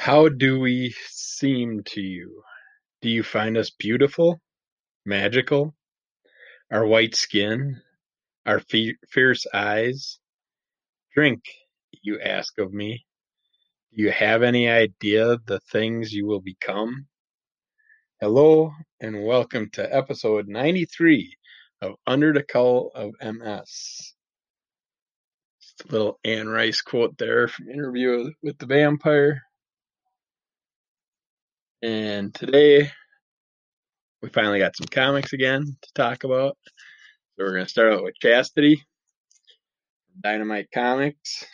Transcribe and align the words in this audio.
How 0.00 0.28
do 0.28 0.60
we 0.60 0.94
seem 1.08 1.82
to 1.86 2.00
you? 2.00 2.44
Do 3.02 3.08
you 3.10 3.24
find 3.24 3.58
us 3.58 3.70
beautiful? 3.70 4.40
Magical? 5.04 5.74
Our 6.70 6.86
white 6.86 7.16
skin? 7.16 7.82
Our 8.46 8.62
fierce 9.10 9.44
eyes? 9.52 10.20
Drink, 11.12 11.42
you 12.00 12.20
ask 12.20 12.58
of 12.60 12.72
me. 12.72 13.06
Do 13.92 14.04
you 14.04 14.12
have 14.12 14.44
any 14.44 14.68
idea 14.68 15.36
the 15.44 15.58
things 15.72 16.12
you 16.12 16.26
will 16.26 16.40
become? 16.40 17.08
Hello, 18.20 18.70
and 19.00 19.24
welcome 19.24 19.68
to 19.72 19.94
episode 19.94 20.46
93 20.46 21.36
of 21.82 21.96
Under 22.06 22.32
the 22.32 22.44
Cowl 22.44 22.92
of 22.94 23.14
MS. 23.20 24.14
Just 25.60 25.88
a 25.88 25.92
little 25.92 26.20
Anne 26.24 26.48
Rice 26.48 26.82
quote 26.82 27.18
there 27.18 27.48
from 27.48 27.68
Interview 27.68 28.30
with 28.44 28.58
the 28.58 28.66
Vampire. 28.66 29.42
And 31.80 32.34
today 32.34 32.90
we 34.20 34.28
finally 34.30 34.58
got 34.58 34.76
some 34.76 34.88
comics 34.88 35.32
again 35.32 35.76
to 35.80 35.92
talk 35.94 36.24
about. 36.24 36.56
So 36.66 37.44
we're 37.44 37.52
going 37.52 37.66
to 37.66 37.70
start 37.70 37.92
out 37.92 38.02
with 38.02 38.16
Chastity, 38.20 38.82
Dynamite 40.20 40.72
Comics, 40.74 41.46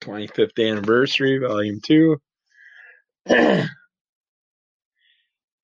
25th 0.00 0.70
Anniversary, 0.70 1.36
Volume 1.36 1.80
2. 1.82 2.16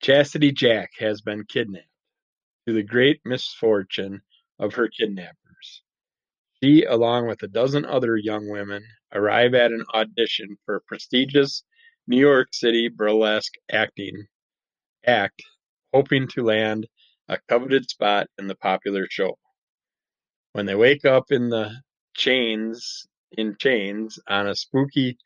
Chastity 0.03 0.51
Jack 0.51 0.91
has 0.99 1.21
been 1.21 1.43
kidnapped, 1.45 1.87
to 2.67 2.73
the 2.75 2.83
great 2.83 3.21
misfortune 3.25 4.21
of 4.59 4.75
her 4.75 4.87
kidnappers. 4.87 5.81
She, 6.61 6.83
along 6.83 7.27
with 7.27 7.41
a 7.41 7.47
dozen 7.47 7.85
other 7.85 8.15
young 8.17 8.47
women, 8.49 8.83
arrive 9.11 9.55
at 9.55 9.71
an 9.71 9.83
audition 9.95 10.57
for 10.63 10.75
a 10.75 10.81
prestigious 10.81 11.63
New 12.07 12.19
York 12.19 12.49
City 12.53 12.89
burlesque 12.89 13.53
acting 13.71 14.25
act 15.05 15.43
hoping 15.93 16.27
to 16.27 16.43
land 16.43 16.87
a 17.27 17.37
coveted 17.47 17.89
spot 17.89 18.27
in 18.37 18.47
the 18.47 18.55
popular 18.55 19.07
show. 19.09 19.37
When 20.53 20.65
they 20.65 20.75
wake 20.75 21.05
up 21.05 21.31
in 21.31 21.49
the 21.49 21.81
chains 22.15 23.05
in 23.37 23.55
chains 23.59 24.19
on 24.27 24.47
a 24.47 24.55
spooky 24.55 25.17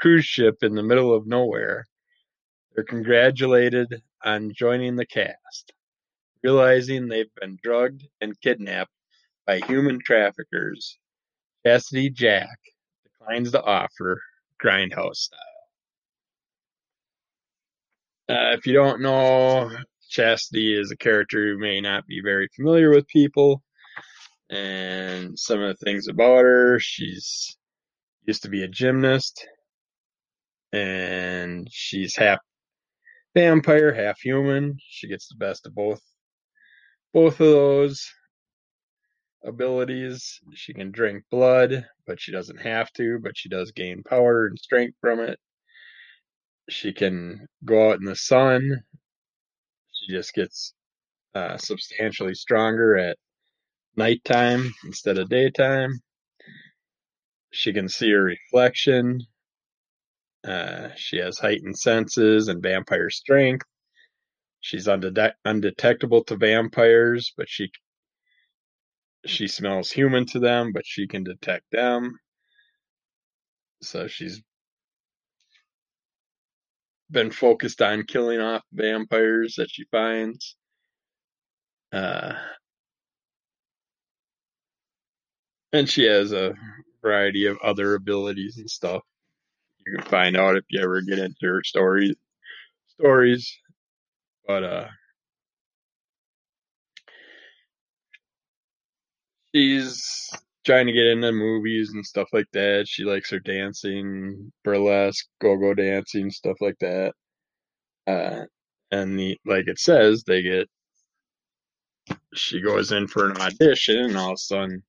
cruise 0.00 0.24
ship 0.24 0.56
in 0.62 0.74
the 0.74 0.82
middle 0.82 1.14
of 1.14 1.26
nowhere, 1.26 1.86
they're 2.74 2.84
congratulated 2.84 4.02
on 4.24 4.52
joining 4.54 4.96
the 4.96 5.06
cast, 5.06 5.72
realizing 6.42 7.06
they've 7.08 7.34
been 7.40 7.58
drugged 7.62 8.04
and 8.20 8.40
kidnapped 8.40 8.90
by 9.46 9.60
human 9.60 10.00
traffickers. 10.00 10.98
Chastity 11.64 12.10
Jack 12.10 12.58
declines 13.04 13.52
the 13.52 13.62
offer, 13.62 14.20
grindhouse 14.60 15.16
style. 15.16 15.51
Uh, 18.28 18.54
if 18.56 18.66
you 18.66 18.72
don't 18.72 19.02
know, 19.02 19.70
Chastity 20.08 20.78
is 20.78 20.90
a 20.90 20.96
character 20.96 21.44
who 21.44 21.58
may 21.58 21.80
not 21.80 22.06
be 22.06 22.20
very 22.22 22.48
familiar 22.54 22.90
with 22.90 23.06
people, 23.08 23.62
and 24.50 25.38
some 25.38 25.60
of 25.62 25.76
the 25.78 25.84
things 25.84 26.08
about 26.08 26.42
her, 26.44 26.78
she's 26.78 27.56
used 28.26 28.42
to 28.42 28.50
be 28.50 28.62
a 28.62 28.68
gymnast, 28.68 29.46
and 30.72 31.68
she's 31.70 32.16
half 32.16 32.38
vampire, 33.34 33.92
half 33.92 34.20
human. 34.20 34.76
She 34.80 35.08
gets 35.08 35.28
the 35.28 35.36
best 35.36 35.66
of 35.66 35.74
both 35.74 36.00
both 37.12 37.40
of 37.40 37.46
those 37.46 38.10
abilities. 39.44 40.40
She 40.54 40.72
can 40.74 40.92
drink 40.92 41.24
blood, 41.30 41.86
but 42.06 42.20
she 42.20 42.32
doesn't 42.32 42.60
have 42.60 42.92
to, 42.94 43.18
but 43.22 43.36
she 43.36 43.48
does 43.48 43.72
gain 43.72 44.02
power 44.02 44.46
and 44.46 44.58
strength 44.58 44.96
from 45.00 45.20
it. 45.20 45.38
She 46.72 46.92
can 46.92 47.46
go 47.64 47.90
out 47.90 48.00
in 48.00 48.06
the 48.06 48.16
sun. 48.16 48.82
She 49.92 50.12
just 50.12 50.34
gets 50.34 50.74
uh, 51.34 51.58
substantially 51.58 52.34
stronger 52.34 52.96
at 52.96 53.18
nighttime 53.96 54.72
instead 54.84 55.18
of 55.18 55.28
daytime. 55.28 56.00
She 57.52 57.72
can 57.72 57.88
see 57.88 58.10
her 58.12 58.22
reflection. 58.22 59.20
Uh, 60.44 60.88
she 60.96 61.18
has 61.18 61.38
heightened 61.38 61.78
senses 61.78 62.48
and 62.48 62.62
vampire 62.62 63.10
strength. 63.10 63.66
She's 64.60 64.86
undetect- 64.86 65.34
undetectable 65.44 66.24
to 66.24 66.36
vampires, 66.36 67.32
but 67.36 67.48
she 67.48 67.70
she 69.26 69.46
smells 69.46 69.90
human 69.92 70.26
to 70.26 70.40
them, 70.40 70.72
but 70.72 70.86
she 70.86 71.06
can 71.06 71.22
detect 71.24 71.70
them. 71.70 72.18
So 73.82 74.08
she's 74.08 74.42
been 77.12 77.30
focused 77.30 77.82
on 77.82 78.04
killing 78.04 78.40
off 78.40 78.62
vampires 78.72 79.56
that 79.56 79.70
she 79.70 79.84
finds. 79.90 80.56
Uh, 81.92 82.34
and 85.72 85.88
she 85.88 86.04
has 86.04 86.32
a 86.32 86.54
variety 87.02 87.46
of 87.46 87.58
other 87.62 87.94
abilities 87.94 88.58
and 88.58 88.70
stuff. 88.70 89.02
You 89.86 89.96
can 89.96 90.06
find 90.06 90.36
out 90.36 90.56
if 90.56 90.64
you 90.70 90.82
ever 90.82 91.00
get 91.02 91.18
into 91.18 91.46
her 91.46 91.62
stories. 91.62 92.16
Stories, 92.88 93.58
but 94.46 94.64
uh, 94.64 94.88
she's 99.54 100.30
trying 100.64 100.86
to 100.86 100.92
get 100.92 101.06
into 101.06 101.32
movies 101.32 101.90
and 101.92 102.04
stuff 102.04 102.28
like 102.32 102.46
that. 102.52 102.86
She 102.88 103.04
likes 103.04 103.30
her 103.30 103.40
dancing, 103.40 104.52
burlesque, 104.64 105.26
go-go 105.40 105.74
dancing, 105.74 106.30
stuff 106.30 106.56
like 106.60 106.78
that. 106.80 107.14
Uh, 108.06 108.44
and 108.90 109.18
the 109.18 109.38
like 109.46 109.68
it 109.68 109.78
says, 109.78 110.24
they 110.24 110.42
get. 110.42 110.68
She 112.34 112.60
goes 112.60 112.92
in 112.92 113.08
for 113.08 113.30
an 113.30 113.38
audition, 113.38 113.96
and 113.98 114.16
all 114.16 114.30
of 114.30 114.34
a 114.34 114.38
sudden, 114.38 114.82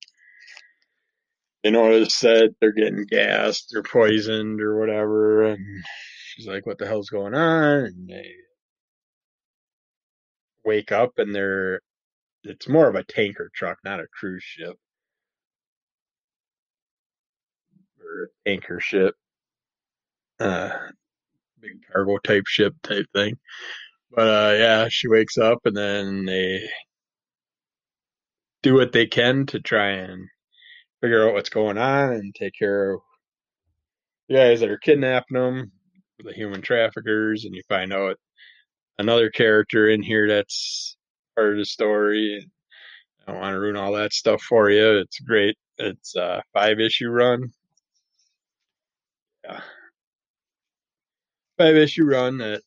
they 1.64 1.72
notice 1.72 2.20
that 2.22 2.56
they're 2.60 2.72
getting 2.74 3.06
gassed 3.06 3.74
or 3.76 3.84
poisoned 3.84 4.62
or 4.62 4.80
whatever, 4.80 5.44
and 5.44 5.84
she's 6.28 6.48
like, 6.48 6.66
"What 6.66 6.80
the 6.80 6.88
hell's 6.88 7.10
going 7.10 7.36
on?" 7.36 7.86
And 7.86 8.10
they 8.10 8.32
wake 10.66 10.92
up, 10.92 11.14
and 11.18 11.34
they're. 11.36 11.82
It's 12.44 12.70
more 12.70 12.90
of 12.90 12.96
a 12.96 13.04
tanker 13.04 13.50
truck, 13.56 13.80
not 13.86 14.02
a 14.02 14.08
cruise 14.20 14.44
ship 14.44 14.78
or 18.14 18.30
anchor 18.46 18.80
ship, 18.80 19.16
uh, 20.40 20.70
big 21.60 21.80
cargo 21.92 22.18
type 22.20 22.46
ship 22.48 22.74
type 22.84 23.06
thing. 23.14 23.38
But 24.12 24.28
uh, 24.28 24.56
yeah, 24.58 24.88
she 24.90 25.08
wakes 25.08 25.38
up 25.38 25.60
and 25.66 25.76
then 25.76 26.26
they 26.26 26.62
do 28.62 28.76
what 28.76 28.92
they 28.92 29.08
can 29.08 29.46
to 29.48 29.60
try 29.60 29.90
and 29.92 30.28
figure 31.02 31.28
out 31.28 31.34
what's 31.34 31.50
going 31.50 31.78
on 31.78 32.14
and 32.14 32.34
take 32.36 32.54
care 32.58 32.94
of 32.94 33.02
the 34.30 34.36
guys 34.36 34.62
that 34.62 34.70
are 34.70 34.78
kidnapping 34.78 35.38
them, 35.38 35.72
the 36.24 36.32
human 36.32 36.62
traffickers, 36.62 37.44
and 37.46 37.54
you 37.54 37.62
find 37.68 37.92
out 37.92 38.18
another 38.98 39.30
character 39.30 39.90
in 39.90 40.02
here 40.02 40.28
that's 40.28 40.96
part 41.36 41.52
of 41.52 41.58
the 41.58 41.66
story. 41.66 42.48
I 43.28 43.32
don't 43.32 43.42
want 43.42 43.54
to 43.54 43.60
ruin 43.60 43.76
all 43.76 43.94
that 43.94 44.14
stuff 44.14 44.42
for 44.42 44.70
you. 44.70 45.00
It's 45.00 45.20
great. 45.20 45.58
It's 45.78 46.16
a 46.16 46.44
five 46.54 46.80
issue 46.80 47.10
run. 47.10 47.52
Yeah. 49.44 49.62
Five 51.58 51.76
issue 51.76 52.06
run 52.06 52.38
that 52.40 52.62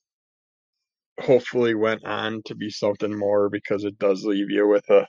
hopefully 1.20 1.74
went 1.74 2.04
on 2.04 2.42
to 2.44 2.54
be 2.54 2.70
something 2.70 3.16
more 3.16 3.48
because 3.48 3.84
it 3.84 3.98
does 3.98 4.24
leave 4.24 4.50
you 4.50 4.68
with 4.68 4.88
a 4.90 5.06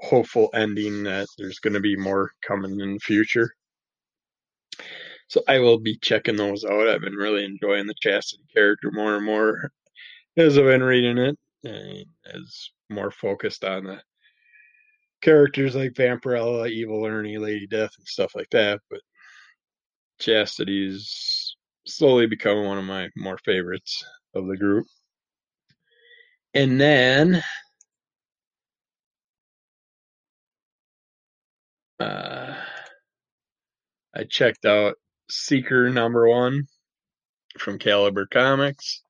hopeful 0.00 0.50
ending 0.54 1.04
that 1.04 1.26
there's 1.38 1.58
going 1.58 1.74
to 1.74 1.80
be 1.80 1.96
more 1.96 2.30
coming 2.46 2.80
in 2.80 2.94
the 2.94 3.00
future. 3.00 3.54
So 5.28 5.42
I 5.48 5.58
will 5.58 5.78
be 5.78 5.96
checking 5.96 6.36
those 6.36 6.64
out. 6.64 6.88
I've 6.88 7.00
been 7.00 7.14
really 7.14 7.44
enjoying 7.44 7.86
the 7.86 7.94
Chastity 8.00 8.44
character 8.54 8.90
more 8.90 9.16
and 9.16 9.24
more 9.24 9.70
as 10.36 10.58
I've 10.58 10.64
been 10.64 10.82
reading 10.82 11.18
it, 11.18 11.38
and 11.64 12.06
as 12.26 12.70
more 12.90 13.10
focused 13.10 13.64
on 13.64 13.84
the 13.84 14.00
characters 15.20 15.74
like 15.74 15.92
Vampirella, 15.92 16.70
Evil 16.70 17.06
Ernie, 17.06 17.38
Lady 17.38 17.66
Death, 17.66 17.92
and 17.98 18.06
stuff 18.06 18.34
like 18.34 18.50
that. 18.50 18.80
But 18.90 19.00
Chastity's 20.22 21.56
slowly 21.86 22.26
becoming 22.26 22.64
one 22.64 22.78
of 22.78 22.84
my 22.84 23.08
more 23.16 23.38
favorites 23.44 24.04
of 24.34 24.46
the 24.46 24.56
group. 24.56 24.86
And 26.54 26.80
then 26.80 27.42
uh, 31.98 32.54
I 34.14 34.24
checked 34.28 34.64
out 34.64 34.94
Seeker 35.28 35.90
number 35.90 36.28
one 36.28 36.64
from 37.58 37.78
Caliber 37.78 38.26
Comics, 38.26 39.02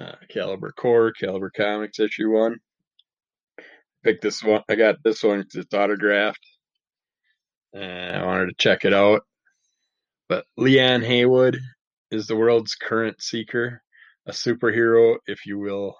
uh, 0.00 0.16
Caliber 0.28 0.72
Core, 0.72 1.12
Caliber 1.12 1.50
Comics 1.50 1.98
issue 1.98 2.30
one. 2.30 2.58
Picked 4.02 4.22
this 4.22 4.42
one. 4.44 4.62
I 4.68 4.74
got 4.74 4.96
this 5.02 5.22
one 5.22 5.46
it's 5.54 5.72
autographed. 5.72 6.44
And 7.72 8.16
I 8.16 8.26
wanted 8.26 8.46
to 8.46 8.54
check 8.58 8.84
it 8.84 8.92
out. 8.92 9.22
But 10.28 10.46
Leon 10.56 11.02
Haywood 11.02 11.58
is 12.10 12.26
the 12.26 12.36
world's 12.36 12.74
current 12.74 13.20
seeker, 13.22 13.82
a 14.26 14.32
superhero, 14.32 15.18
if 15.26 15.44
you 15.46 15.58
will, 15.58 15.96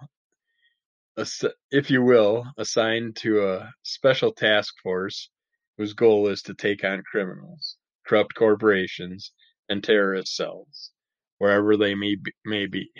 if 1.70 1.90
you 1.90 2.02
will, 2.02 2.46
assigned 2.56 3.16
to 3.16 3.46
a 3.46 3.72
special 3.82 4.32
task 4.32 4.74
force 4.82 5.30
whose 5.76 5.92
goal 5.92 6.28
is 6.28 6.42
to 6.42 6.54
take 6.54 6.84
on 6.84 7.02
criminals, 7.02 7.76
corrupt 8.06 8.34
corporations, 8.34 9.32
and 9.68 9.82
terrorist 9.82 10.34
cells, 10.34 10.90
wherever 11.38 11.76
they 11.76 11.94
may 11.94 12.14
be. 12.14 12.32
May 12.44 12.66
be. 12.66 12.90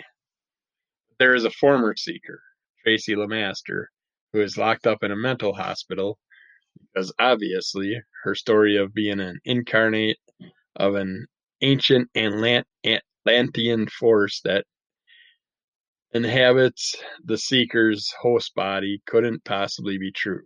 There 1.17 1.33
is 1.33 1.45
a 1.45 1.49
former 1.49 1.95
seeker, 1.95 2.41
Tracy 2.83 3.15
Lamaster, 3.15 3.85
who 4.33 4.41
is 4.41 4.57
locked 4.57 4.85
up 4.85 5.03
in 5.03 5.11
a 5.11 5.15
mental 5.15 5.53
hospital 5.53 6.19
because 6.93 7.13
obviously 7.19 8.01
her 8.23 8.35
story 8.35 8.77
of 8.77 8.93
being 8.93 9.19
an 9.19 9.39
incarnate 9.45 10.17
of 10.75 10.95
an 10.95 11.27
ancient 11.61 12.09
Atlantean 12.15 13.87
force 13.87 14.41
that 14.43 14.65
inhabits 16.13 16.95
the 17.23 17.37
Seeker's 17.37 18.13
host 18.21 18.55
body 18.55 19.01
couldn't 19.05 19.43
possibly 19.43 19.97
be 19.97 20.11
true. 20.11 20.43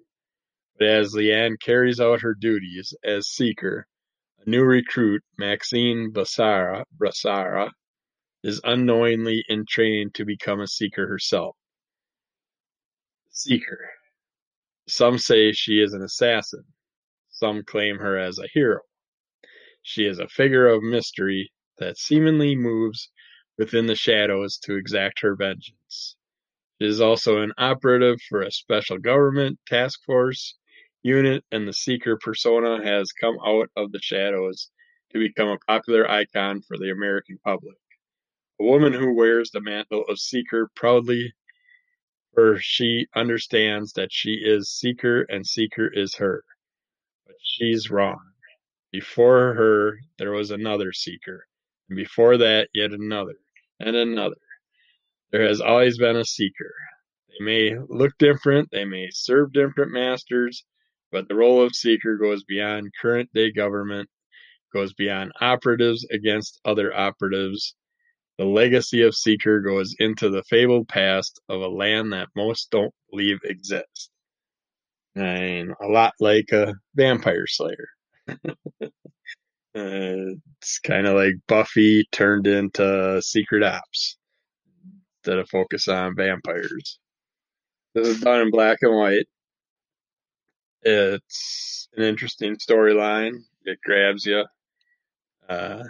But 0.77 0.87
as 0.87 1.13
Leanne 1.13 1.59
carries 1.59 1.99
out 1.99 2.21
her 2.21 2.33
duties 2.33 2.93
as 3.03 3.27
Seeker, 3.27 3.85
a 4.39 4.49
new 4.49 4.63
recruit, 4.63 5.21
Maxine 5.37 6.11
Brassara 6.11 7.71
is 8.43 8.61
unknowingly 8.63 9.43
entrained 9.49 10.15
to 10.15 10.25
become 10.25 10.61
a 10.61 10.67
Seeker 10.67 11.07
herself. 11.07 11.55
Seeker. 13.31 13.89
Some 14.87 15.17
say 15.17 15.51
she 15.51 15.81
is 15.81 15.93
an 15.93 16.01
assassin. 16.01 16.63
Some 17.29 17.63
claim 17.63 17.97
her 17.97 18.17
as 18.17 18.39
a 18.39 18.47
hero. 18.53 18.79
She 19.81 20.05
is 20.05 20.19
a 20.19 20.27
figure 20.27 20.67
of 20.67 20.83
mystery 20.83 21.51
that 21.77 21.97
seemingly 21.97 22.55
moves 22.55 23.09
within 23.57 23.87
the 23.87 23.95
shadows 23.95 24.57
to 24.59 24.75
exact 24.75 25.21
her 25.21 25.35
vengeance. 25.35 26.15
She 26.81 26.87
is 26.87 27.01
also 27.01 27.41
an 27.41 27.53
operative 27.57 28.21
for 28.21 28.41
a 28.41 28.51
special 28.51 28.97
government 28.97 29.59
task 29.67 30.01
force 30.05 30.55
unit, 31.03 31.43
and 31.51 31.67
the 31.67 31.73
Seeker 31.73 32.17
persona 32.17 32.83
has 32.83 33.11
come 33.11 33.37
out 33.45 33.69
of 33.75 33.91
the 33.91 33.99
shadows 34.01 34.69
to 35.11 35.19
become 35.19 35.49
a 35.49 35.57
popular 35.67 36.09
icon 36.09 36.61
for 36.61 36.77
the 36.77 36.91
American 36.91 37.37
public. 37.43 37.77
A 38.59 38.63
woman 38.63 38.93
who 38.93 39.13
wears 39.15 39.51
the 39.51 39.61
mantle 39.61 40.05
of 40.07 40.19
Seeker 40.19 40.69
proudly, 40.75 41.33
for 42.33 42.59
she 42.59 43.07
understands 43.15 43.93
that 43.93 44.11
she 44.11 44.33
is 44.33 44.69
Seeker 44.69 45.21
and 45.23 45.47
Seeker 45.47 45.87
is 45.87 46.15
her. 46.15 46.43
But 47.25 47.35
she's 47.41 47.89
wrong. 47.89 48.28
Before 48.91 49.53
her 49.53 49.99
there 50.17 50.31
was 50.31 50.49
another 50.49 50.93
Seeker, 50.93 51.45
and 51.89 51.95
before 51.95 52.37
that 52.37 52.69
yet 52.73 52.91
another, 52.91 53.35
and 53.79 53.95
another. 53.95 54.41
There 55.31 55.47
has 55.47 55.61
always 55.61 55.99
been 55.99 56.15
a 56.15 56.25
Seeker. 56.25 56.73
They 57.29 57.45
may 57.45 57.77
look 57.87 58.17
different, 58.17 58.69
they 58.71 58.85
may 58.85 59.09
serve 59.11 59.53
different 59.53 59.91
masters, 59.91 60.65
but 61.11 61.27
the 61.27 61.35
role 61.35 61.61
of 61.61 61.75
Seeker 61.75 62.17
goes 62.17 62.43
beyond 62.43 62.93
current 62.99 63.29
day 63.33 63.51
government, 63.51 64.09
goes 64.73 64.93
beyond 64.93 65.33
operatives 65.39 66.05
against 66.11 66.59
other 66.65 66.95
operatives. 66.95 67.75
The 68.39 68.45
legacy 68.45 69.03
of 69.03 69.15
Seeker 69.15 69.61
goes 69.61 69.95
into 69.99 70.29
the 70.31 70.43
fabled 70.43 70.87
past 70.87 71.39
of 71.47 71.61
a 71.61 71.67
land 71.67 72.13
that 72.13 72.29
most 72.35 72.71
don't 72.71 72.93
believe 73.11 73.39
exists. 73.43 74.09
And 75.15 75.73
a 75.79 75.87
lot 75.87 76.13
like 76.19 76.51
a 76.51 76.75
vampire 76.95 77.45
slayer. 77.47 77.89
Uh, 79.75 80.33
it's 80.59 80.79
kind 80.79 81.05
of 81.05 81.15
like 81.15 81.33
Buffy 81.47 82.03
turned 82.11 82.47
into 82.47 83.21
Secret 83.21 83.63
Ops 83.63 84.17
instead 85.19 85.37
of 85.37 85.47
focus 85.47 85.87
on 85.87 86.15
vampires. 86.15 86.99
This 87.93 88.07
is 88.07 88.21
done 88.21 88.41
in 88.41 88.51
black 88.51 88.79
and 88.81 88.95
white. 88.95 89.27
It's 90.81 91.87
an 91.95 92.03
interesting 92.03 92.55
storyline. 92.57 93.35
It 93.63 93.79
grabs 93.83 94.25
you. 94.25 94.43
Uh, 95.47 95.83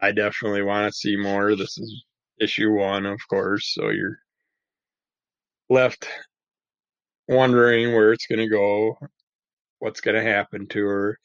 I 0.00 0.12
definitely 0.12 0.62
want 0.62 0.86
to 0.86 0.96
see 0.96 1.16
more. 1.16 1.56
This 1.56 1.76
is 1.76 2.04
issue 2.40 2.70
one, 2.70 3.06
of 3.06 3.18
course, 3.28 3.74
so 3.74 3.90
you're 3.90 4.18
left 5.68 6.06
wondering 7.28 7.94
where 7.94 8.12
it's 8.12 8.26
going 8.26 8.40
to 8.40 8.48
go, 8.48 8.98
what's 9.84 10.00
going 10.00 10.16
to 10.16 10.22
happen 10.22 10.66
to 10.66 10.84
her 10.84 11.18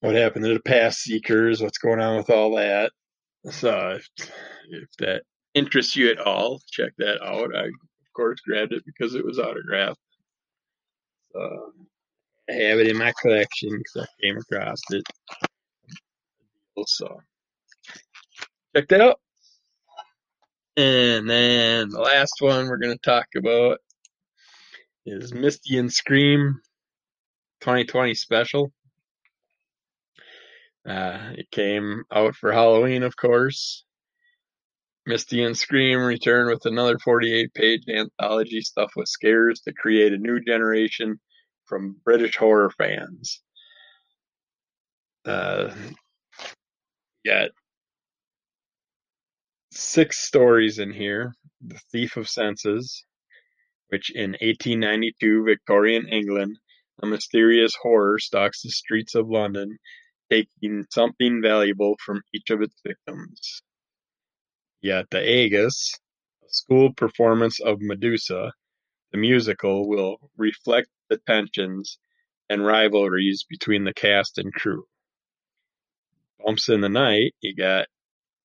what 0.00 0.14
happened 0.14 0.44
to 0.44 0.54
the 0.54 0.60
past 0.60 1.00
seekers, 1.00 1.60
what's 1.60 1.78
going 1.78 2.00
on 2.00 2.16
with 2.16 2.30
all 2.30 2.54
that. 2.56 2.92
So 3.50 3.98
if, 3.98 4.08
if 4.68 4.88
that 4.98 5.22
interests 5.54 5.96
you 5.96 6.10
at 6.10 6.20
all, 6.20 6.60
check 6.70 6.92
that 6.98 7.20
out. 7.24 7.54
I 7.56 7.64
of 7.64 7.72
course 8.14 8.38
grabbed 8.46 8.72
it 8.72 8.84
because 8.86 9.14
it 9.14 9.24
was 9.24 9.38
autographed. 9.38 9.98
So 11.32 11.72
I 12.48 12.52
have 12.52 12.78
it 12.78 12.88
in 12.88 12.98
my 12.98 13.12
collection 13.20 13.70
because 13.70 14.06
I 14.06 14.22
came 14.22 14.36
across 14.36 14.80
it. 14.90 15.02
So 16.86 17.20
check 18.76 18.86
that 18.88 19.00
out. 19.00 19.18
And 20.76 21.28
then 21.28 21.88
the 21.88 22.00
last 22.00 22.34
one 22.38 22.68
we're 22.68 22.76
going 22.76 22.96
to 22.96 23.10
talk 23.10 23.26
about 23.34 23.78
is 25.06 25.32
Misty 25.32 25.78
and 25.78 25.90
Scream 25.90 26.60
2020 27.66 28.14
special. 28.14 28.72
Uh, 30.88 31.32
it 31.36 31.50
came 31.50 32.04
out 32.12 32.36
for 32.36 32.52
Halloween, 32.52 33.02
of 33.02 33.16
course. 33.16 33.84
Misty 35.04 35.42
and 35.42 35.58
Scream 35.58 35.98
returned 35.98 36.48
with 36.48 36.64
another 36.64 36.96
48 37.00 37.52
page 37.54 37.82
anthology 37.88 38.60
stuffed 38.60 38.94
with 38.94 39.08
scares 39.08 39.62
to 39.62 39.72
create 39.72 40.12
a 40.12 40.16
new 40.16 40.38
generation 40.38 41.18
from 41.64 41.96
British 42.04 42.36
horror 42.36 42.70
fans. 42.70 43.42
Uh, 45.24 45.74
got 47.26 47.50
six 49.72 50.20
stories 50.20 50.78
in 50.78 50.92
here 50.92 51.34
The 51.66 51.80
Thief 51.90 52.16
of 52.16 52.28
Senses, 52.28 53.04
which 53.88 54.14
in 54.14 54.36
1892 54.40 55.44
Victorian 55.44 56.06
England, 56.06 56.58
a 57.02 57.06
mysterious 57.06 57.74
horror 57.82 58.18
stalks 58.18 58.62
the 58.62 58.70
streets 58.70 59.14
of 59.14 59.28
London 59.28 59.78
taking 60.30 60.84
something 60.90 61.40
valuable 61.42 61.96
from 62.04 62.22
each 62.34 62.50
of 62.50 62.62
its 62.62 62.74
victims. 62.86 63.62
Yet 64.80 65.06
the 65.10 65.18
Aegus, 65.18 65.94
a 66.44 66.48
school 66.48 66.92
performance 66.92 67.60
of 67.60 67.80
Medusa, 67.80 68.52
the 69.12 69.18
musical, 69.18 69.88
will 69.88 70.30
reflect 70.36 70.88
the 71.08 71.18
tensions 71.26 71.98
and 72.48 72.64
rivalries 72.64 73.44
between 73.48 73.84
the 73.84 73.94
cast 73.94 74.38
and 74.38 74.52
crew. 74.52 74.84
Bumps 76.44 76.68
in 76.68 76.80
the 76.80 76.88
night, 76.88 77.34
you 77.40 77.54
got 77.54 77.88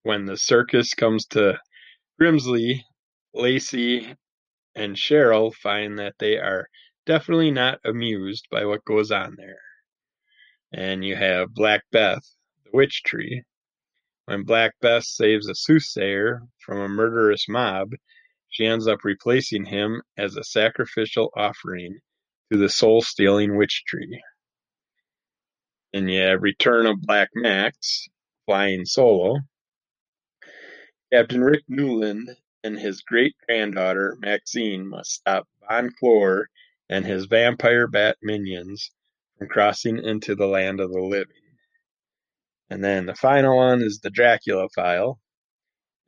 when 0.03 0.25
the 0.25 0.37
circus 0.37 0.93
comes 0.93 1.25
to 1.27 1.59
Grimsley, 2.19 2.81
Lacey 3.33 4.15
and 4.75 4.95
Cheryl 4.95 5.53
find 5.53 5.99
that 5.99 6.15
they 6.19 6.37
are 6.37 6.67
definitely 7.05 7.51
not 7.51 7.79
amused 7.85 8.47
by 8.51 8.65
what 8.65 8.85
goes 8.85 9.11
on 9.11 9.35
there 9.37 9.59
and 10.73 11.03
you 11.03 11.15
have 11.15 11.53
Black 11.53 11.83
Beth, 11.91 12.23
the 12.63 12.71
witch 12.73 13.03
tree. 13.03 13.43
When 14.25 14.43
Black 14.43 14.73
Beth 14.79 15.03
saves 15.03 15.49
a 15.49 15.55
soothsayer 15.55 16.43
from 16.59 16.79
a 16.79 16.87
murderous 16.87 17.47
mob, 17.49 17.91
she 18.49 18.65
ends 18.65 18.87
up 18.87 19.03
replacing 19.03 19.65
him 19.65 20.01
as 20.17 20.35
a 20.35 20.43
sacrificial 20.43 21.31
offering 21.35 21.99
to 22.51 22.57
the 22.57 22.69
soul 22.69 23.01
stealing 23.01 23.57
witch 23.57 23.83
tree. 23.85 24.21
And 25.93 26.09
you 26.09 26.21
have 26.21 26.41
Return 26.41 26.85
of 26.85 27.01
Black 27.01 27.29
Max, 27.35 28.07
flying 28.45 28.85
solo. 28.85 29.39
Captain 31.11 31.43
Rick 31.43 31.63
Newland 31.67 32.29
and 32.63 32.79
his 32.79 33.01
great 33.01 33.35
granddaughter 33.45 34.15
Maxine 34.19 34.87
must 34.87 35.11
stop 35.11 35.47
Von 35.67 35.89
Clore 36.01 36.45
and 36.91 37.05
his 37.05 37.25
vampire 37.25 37.87
bat 37.87 38.17
minions 38.21 38.91
from 39.39 39.47
crossing 39.47 39.97
into 40.03 40.35
the 40.35 40.45
land 40.45 40.81
of 40.81 40.91
the 40.91 41.01
living. 41.01 41.35
And 42.69 42.83
then 42.83 43.05
the 43.05 43.15
final 43.15 43.55
one 43.57 43.81
is 43.81 43.99
the 43.99 44.09
Dracula 44.09 44.67
file. 44.75 45.19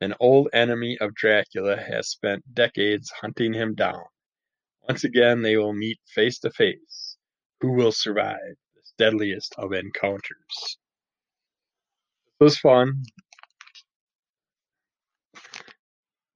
An 0.00 0.14
old 0.20 0.48
enemy 0.52 0.98
of 1.00 1.14
Dracula 1.14 1.76
has 1.76 2.10
spent 2.10 2.54
decades 2.54 3.10
hunting 3.10 3.54
him 3.54 3.74
down. 3.74 4.04
Once 4.86 5.04
again, 5.04 5.40
they 5.40 5.56
will 5.56 5.72
meet 5.72 5.98
face 6.14 6.38
to 6.40 6.50
face. 6.50 7.16
Who 7.60 7.72
will 7.72 7.92
survive 7.92 8.56
this 8.76 8.92
deadliest 8.98 9.54
of 9.56 9.72
encounters? 9.72 10.78
It 12.38 12.44
was 12.44 12.58
fun. 12.58 13.04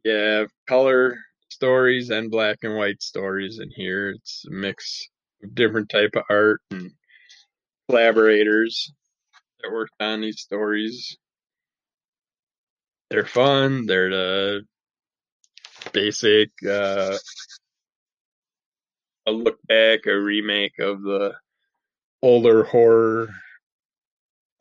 Yeah, 0.05 0.47
color 0.67 1.19
stories 1.59 2.11
and 2.11 2.31
black 2.31 2.59
and 2.62 2.77
white 2.77 3.03
stories 3.03 3.59
in 3.59 3.69
here. 3.75 4.11
It's 4.11 4.45
a 4.47 4.53
mix 4.53 5.09
of 5.43 5.57
different 5.57 5.88
type 5.88 6.12
of 6.15 6.23
art 6.31 6.61
and 6.71 6.93
collaborators 7.88 8.93
that 9.61 9.73
worked 9.73 9.95
on 9.99 10.21
these 10.21 10.41
stories. 10.41 11.17
they're 13.11 13.27
fun. 13.27 13.87
They're 13.87 14.11
the 14.11 14.61
basic 15.93 16.50
uh, 16.65 17.17
a 19.27 19.33
look 19.33 19.59
back, 19.67 20.07
a 20.07 20.17
remake 20.17 20.79
of 20.79 21.03
the 21.03 21.35
older 22.23 22.62
horror 22.62 23.31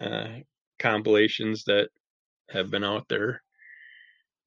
uh, 0.01 0.30
compilations 0.80 1.66
that 1.66 1.89
have 2.50 2.72
been 2.72 2.84
out 2.84 3.08
there, 3.08 3.44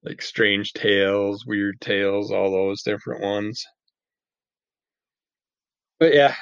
like 0.05 0.23
Strange 0.23 0.73
Tales, 0.73 1.45
Weird 1.47 1.81
Tales, 1.81 2.31
all 2.33 2.51
those 2.51 2.83
different 2.83 3.23
ones. 3.23 3.65
But 5.99 6.15
yeah, 6.15 6.35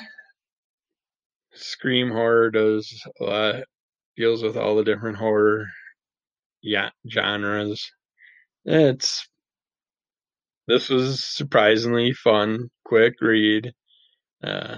Scream 1.54 2.10
Horror 2.10 2.50
does 2.50 3.02
a 3.20 3.24
lot, 3.24 3.64
deals 4.16 4.42
with 4.42 4.56
all 4.56 4.76
the 4.76 4.84
different 4.84 5.16
horror 5.16 5.66
yeah 6.62 6.90
genres. 7.10 7.90
It's 8.64 9.28
this 10.66 10.88
was 10.90 11.24
surprisingly 11.24 12.12
fun, 12.12 12.70
quick 12.84 13.14
read. 13.20 13.72
Uh, 14.42 14.76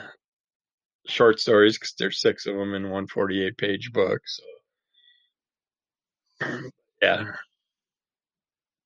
short 1.06 1.40
stories 1.40 1.76
because 1.76 1.94
there's 1.98 2.20
six 2.20 2.46
of 2.46 2.56
them 2.56 2.74
in 2.74 2.90
one 2.90 3.06
48 3.08 3.56
page 3.58 3.90
book. 3.92 4.20
So 4.24 4.42
yeah, 7.02 7.24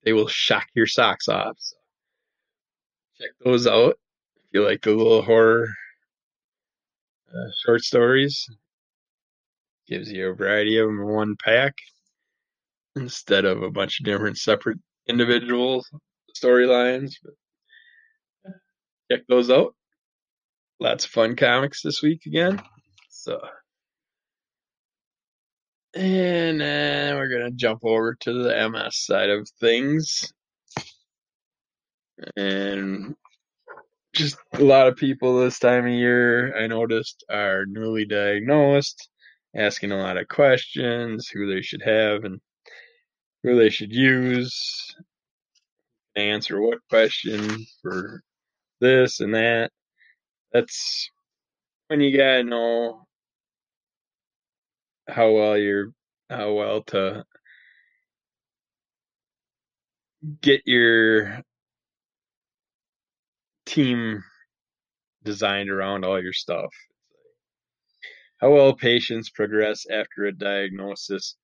they 0.05 0.13
will 0.13 0.29
shock 0.29 0.67
your 0.75 0.87
socks 0.87 1.29
off. 1.29 1.57
So 1.59 1.77
check 3.21 3.31
those 3.45 3.67
out 3.67 3.99
if 4.37 4.43
you 4.53 4.65
like 4.65 4.83
the 4.83 4.91
little 4.91 5.23
horror 5.23 5.69
uh, 7.29 7.51
short 7.65 7.83
stories. 7.83 8.47
Gives 9.87 10.11
you 10.11 10.31
a 10.31 10.35
variety 10.35 10.79
of 10.79 10.87
them 10.87 11.01
in 11.01 11.07
one 11.07 11.37
pack 11.43 11.75
instead 12.97 13.45
of 13.45 13.63
a 13.63 13.71
bunch 13.71 14.01
of 14.01 14.07
different 14.07 14.39
separate 14.39 14.79
individual 15.07 15.85
storylines. 16.35 17.13
Check 19.11 19.23
those 19.29 19.51
out. 19.51 19.75
Lots 20.81 21.05
of 21.05 21.11
fun 21.11 21.37
comics 21.37 21.83
this 21.83 22.03
week 22.03 22.25
again. 22.27 22.63
So, 23.11 23.41
and 25.95 26.61
uh, 26.61 26.65
then 26.65 27.17
we're 27.17 27.29
gonna 27.29 27.51
jump 27.53 27.85
over 27.85 28.15
to 28.21 28.33
the 28.43 28.69
MS 28.69 28.97
side 28.97 29.31
of 29.31 29.49
things, 29.61 30.33
and 32.37 33.15
just 34.15 34.37
a 34.55 34.63
lot 34.63 34.89
of 34.89 34.97
people 34.97 35.39
this 35.41 35.59
time 35.59 35.87
of 35.87 35.93
year 35.93 36.57
I 36.57 36.67
noticed 36.67 37.25
are 37.31 37.67
newly 37.67 38.05
diagnosed, 38.05 39.09
asking 39.57 39.93
a 39.93 39.99
lot 39.99 40.17
of 40.17 40.29
questions, 40.29 41.29
who 41.29 41.53
they 41.53 41.63
should 41.63 41.83
have 41.83 42.25
and 42.25 42.41
who 43.43 43.57
they 43.57 43.71
should 43.71 43.93
use, 43.93 44.95
answer 46.17 46.61
what 46.61 46.79
question 46.89 47.67
for 47.83 48.23
this 48.81 49.21
and 49.21 49.35
that. 49.35 49.71
That's 50.53 51.11
when 51.89 52.01
you 52.01 52.17
gotta 52.17 52.45
know 52.45 53.07
how 55.09 55.33
well 55.33 55.57
you're 55.57 55.93
how 56.31 56.53
well 56.53 56.83
to 56.83 57.25
get 60.41 60.63
your 60.67 61.43
team 63.67 64.23
designed 65.23 65.71
around 65.71 66.05
all 66.05 66.23
your 66.23 66.33
stuff. 66.33 66.71
How 68.41 68.51
well 68.51 68.75
patients 68.75 69.31
progress 69.31 69.87
after 69.91 70.27
a 70.27 70.33
diagnosis 70.33 71.37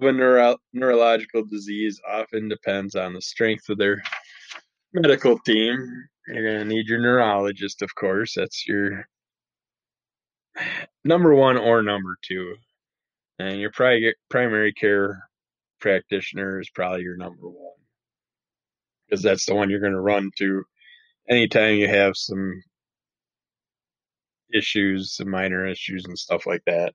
of 0.00 0.08
a 0.08 0.12
neuro- 0.12 0.58
neurological 0.72 1.44
disease 1.44 2.00
often 2.08 2.48
depends 2.48 2.94
on 2.94 3.14
the 3.14 3.22
strength 3.22 3.68
of 3.68 3.78
their 3.78 4.02
medical 4.92 5.38
team. 5.40 6.06
You're 6.28 6.50
going 6.50 6.68
to 6.68 6.74
need 6.74 6.86
your 6.86 7.00
neurologist, 7.00 7.82
of 7.82 7.94
course. 7.94 8.34
That's 8.36 8.66
your 8.66 9.06
number 11.04 11.34
one 11.34 11.56
or 11.56 11.82
number 11.82 12.16
two. 12.26 12.56
And 13.38 13.60
your 13.60 13.72
pri- 13.72 14.14
primary 14.30 14.72
care 14.72 15.28
practitioner 15.80 16.60
is 16.60 16.70
probably 16.70 17.02
your 17.02 17.16
number 17.16 17.48
one 17.48 17.74
because 19.08 19.22
that's 19.22 19.46
the 19.46 19.54
one 19.54 19.70
you're 19.70 19.80
going 19.80 19.92
to 19.92 20.00
run 20.00 20.30
to 20.38 20.62
anytime 21.28 21.76
you 21.76 21.88
have 21.88 22.16
some 22.16 22.62
issues, 24.52 25.16
some 25.16 25.30
minor 25.30 25.66
issues 25.66 26.04
and 26.06 26.18
stuff 26.18 26.46
like 26.46 26.62
that. 26.66 26.94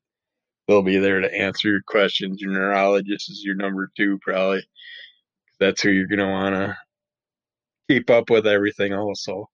They'll 0.68 0.84
be 0.84 0.98
there 0.98 1.20
to 1.22 1.34
answer 1.34 1.70
your 1.70 1.82
questions. 1.88 2.42
Your 2.42 2.52
neurologist 2.52 3.30
is 3.30 3.44
your 3.44 3.56
number 3.56 3.92
two, 3.98 4.20
probably. 4.22 4.64
That's 5.60 5.82
who 5.82 5.90
you're 5.92 6.08
going 6.08 6.20
to 6.20 6.28
want 6.28 6.56
to 6.56 6.78
keep 7.90 8.10
up 8.10 8.30
with 8.30 8.48
everything, 8.48 8.94
also. 8.94 9.50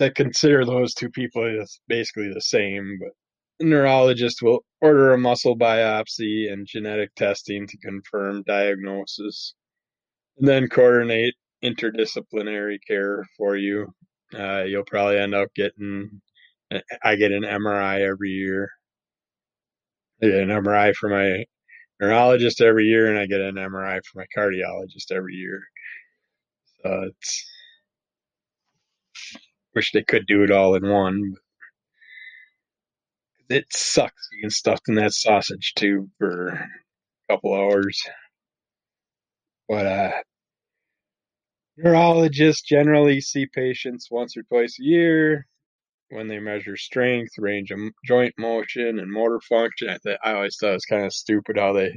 I 0.00 0.10
consider 0.10 0.64
those 0.64 0.94
two 0.94 1.10
people 1.10 1.44
as 1.62 1.78
basically 1.88 2.32
the 2.32 2.40
same, 2.40 2.98
but 3.00 3.12
neurologist 3.60 4.42
will 4.42 4.64
order 4.80 5.12
a 5.12 5.18
muscle 5.18 5.56
biopsy 5.56 6.52
and 6.52 6.66
genetic 6.66 7.14
testing 7.14 7.66
to 7.66 7.76
confirm 7.78 8.42
diagnosis, 8.42 9.54
and 10.38 10.48
then 10.48 10.68
coordinate 10.68 11.34
interdisciplinary 11.62 12.78
care 12.86 13.24
for 13.36 13.56
you. 13.56 13.86
Uh, 14.36 14.62
you'll 14.62 14.84
probably 14.84 15.18
end 15.18 15.34
up 15.34 15.48
getting, 15.54 16.20
I 17.04 17.16
get 17.16 17.32
an 17.32 17.42
MRI 17.42 18.00
every 18.00 18.30
year. 18.30 18.70
I 20.22 20.26
get 20.26 20.40
an 20.40 20.48
MRI 20.48 20.94
for 20.94 21.08
my 21.08 21.44
neurologist 22.00 22.60
every 22.60 22.84
year, 22.84 23.08
and 23.08 23.18
I 23.18 23.26
get 23.26 23.40
an 23.40 23.56
MRI 23.56 24.00
for 24.04 24.18
my 24.20 24.26
cardiologist 24.36 25.12
every 25.12 25.34
year. 25.34 25.60
So 26.82 27.02
it's 27.08 27.46
wish 29.74 29.92
they 29.92 30.02
could 30.02 30.26
do 30.26 30.42
it 30.42 30.50
all 30.50 30.74
in 30.74 30.88
one. 30.88 31.34
It 33.52 33.66
sucks 33.70 34.28
being 34.32 34.50
stuffed 34.50 34.88
in 34.88 34.94
that 34.96 35.12
sausage 35.12 35.74
tube 35.74 36.08
for 36.18 36.48
a 36.48 36.68
couple 37.30 37.54
hours. 37.54 38.00
But 39.68 39.86
uh, 39.86 40.12
neurologists 41.76 42.62
generally 42.62 43.20
see 43.20 43.46
patients 43.46 44.08
once 44.10 44.36
or 44.36 44.42
twice 44.44 44.78
a 44.80 44.84
year 44.84 45.46
when 46.10 46.28
they 46.28 46.38
measure 46.38 46.76
strength, 46.76 47.32
range 47.38 47.70
of 47.70 47.78
joint 48.06 48.34
motion, 48.38 48.98
and 48.98 49.10
motor 49.12 49.40
function. 49.40 49.90
I, 49.90 49.98
th- 50.02 50.18
I 50.24 50.32
always 50.34 50.56
thought 50.58 50.70
it 50.70 50.74
was 50.74 50.84
kind 50.86 51.04
of 51.06 51.12
stupid 51.12 51.58
how 51.58 51.74
they 51.74 51.92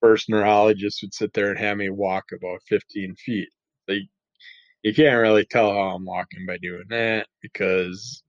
first 0.00 0.28
neurologist 0.28 1.02
would 1.02 1.14
sit 1.14 1.32
there 1.32 1.50
and 1.50 1.58
have 1.58 1.76
me 1.76 1.90
walk 1.90 2.26
about 2.32 2.62
15 2.68 3.16
feet. 3.16 3.48
They, 3.88 4.08
you 4.82 4.94
can't 4.94 5.20
really 5.20 5.44
tell 5.44 5.72
how 5.72 5.96
I'm 5.96 6.04
walking 6.04 6.46
by 6.46 6.58
doing 6.58 6.84
that 6.90 7.26
because 7.42 8.22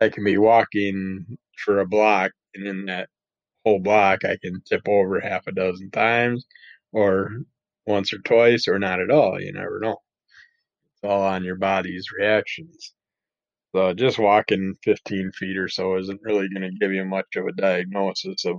I 0.00 0.08
can 0.08 0.24
be 0.24 0.38
walking 0.38 1.38
for 1.64 1.80
a 1.80 1.86
block, 1.86 2.32
and 2.54 2.66
in 2.66 2.86
that 2.86 3.08
whole 3.64 3.80
block, 3.80 4.24
I 4.24 4.36
can 4.42 4.62
tip 4.68 4.82
over 4.88 5.20
half 5.20 5.46
a 5.46 5.52
dozen 5.52 5.90
times, 5.90 6.46
or 6.92 7.30
once 7.86 8.12
or 8.12 8.18
twice, 8.18 8.68
or 8.68 8.78
not 8.78 9.00
at 9.00 9.10
all. 9.10 9.40
You 9.40 9.52
never 9.52 9.80
know. 9.80 9.98
It's 10.94 11.04
all 11.10 11.22
on 11.22 11.44
your 11.44 11.56
body's 11.56 12.10
reactions. 12.16 12.94
So 13.74 13.94
just 13.94 14.18
walking 14.18 14.74
15 14.84 15.32
feet 15.32 15.56
or 15.56 15.68
so 15.68 15.96
isn't 15.98 16.22
really 16.22 16.48
going 16.48 16.62
to 16.62 16.78
give 16.80 16.92
you 16.92 17.04
much 17.04 17.36
of 17.36 17.46
a 17.46 17.52
diagnosis 17.52 18.44
of 18.44 18.56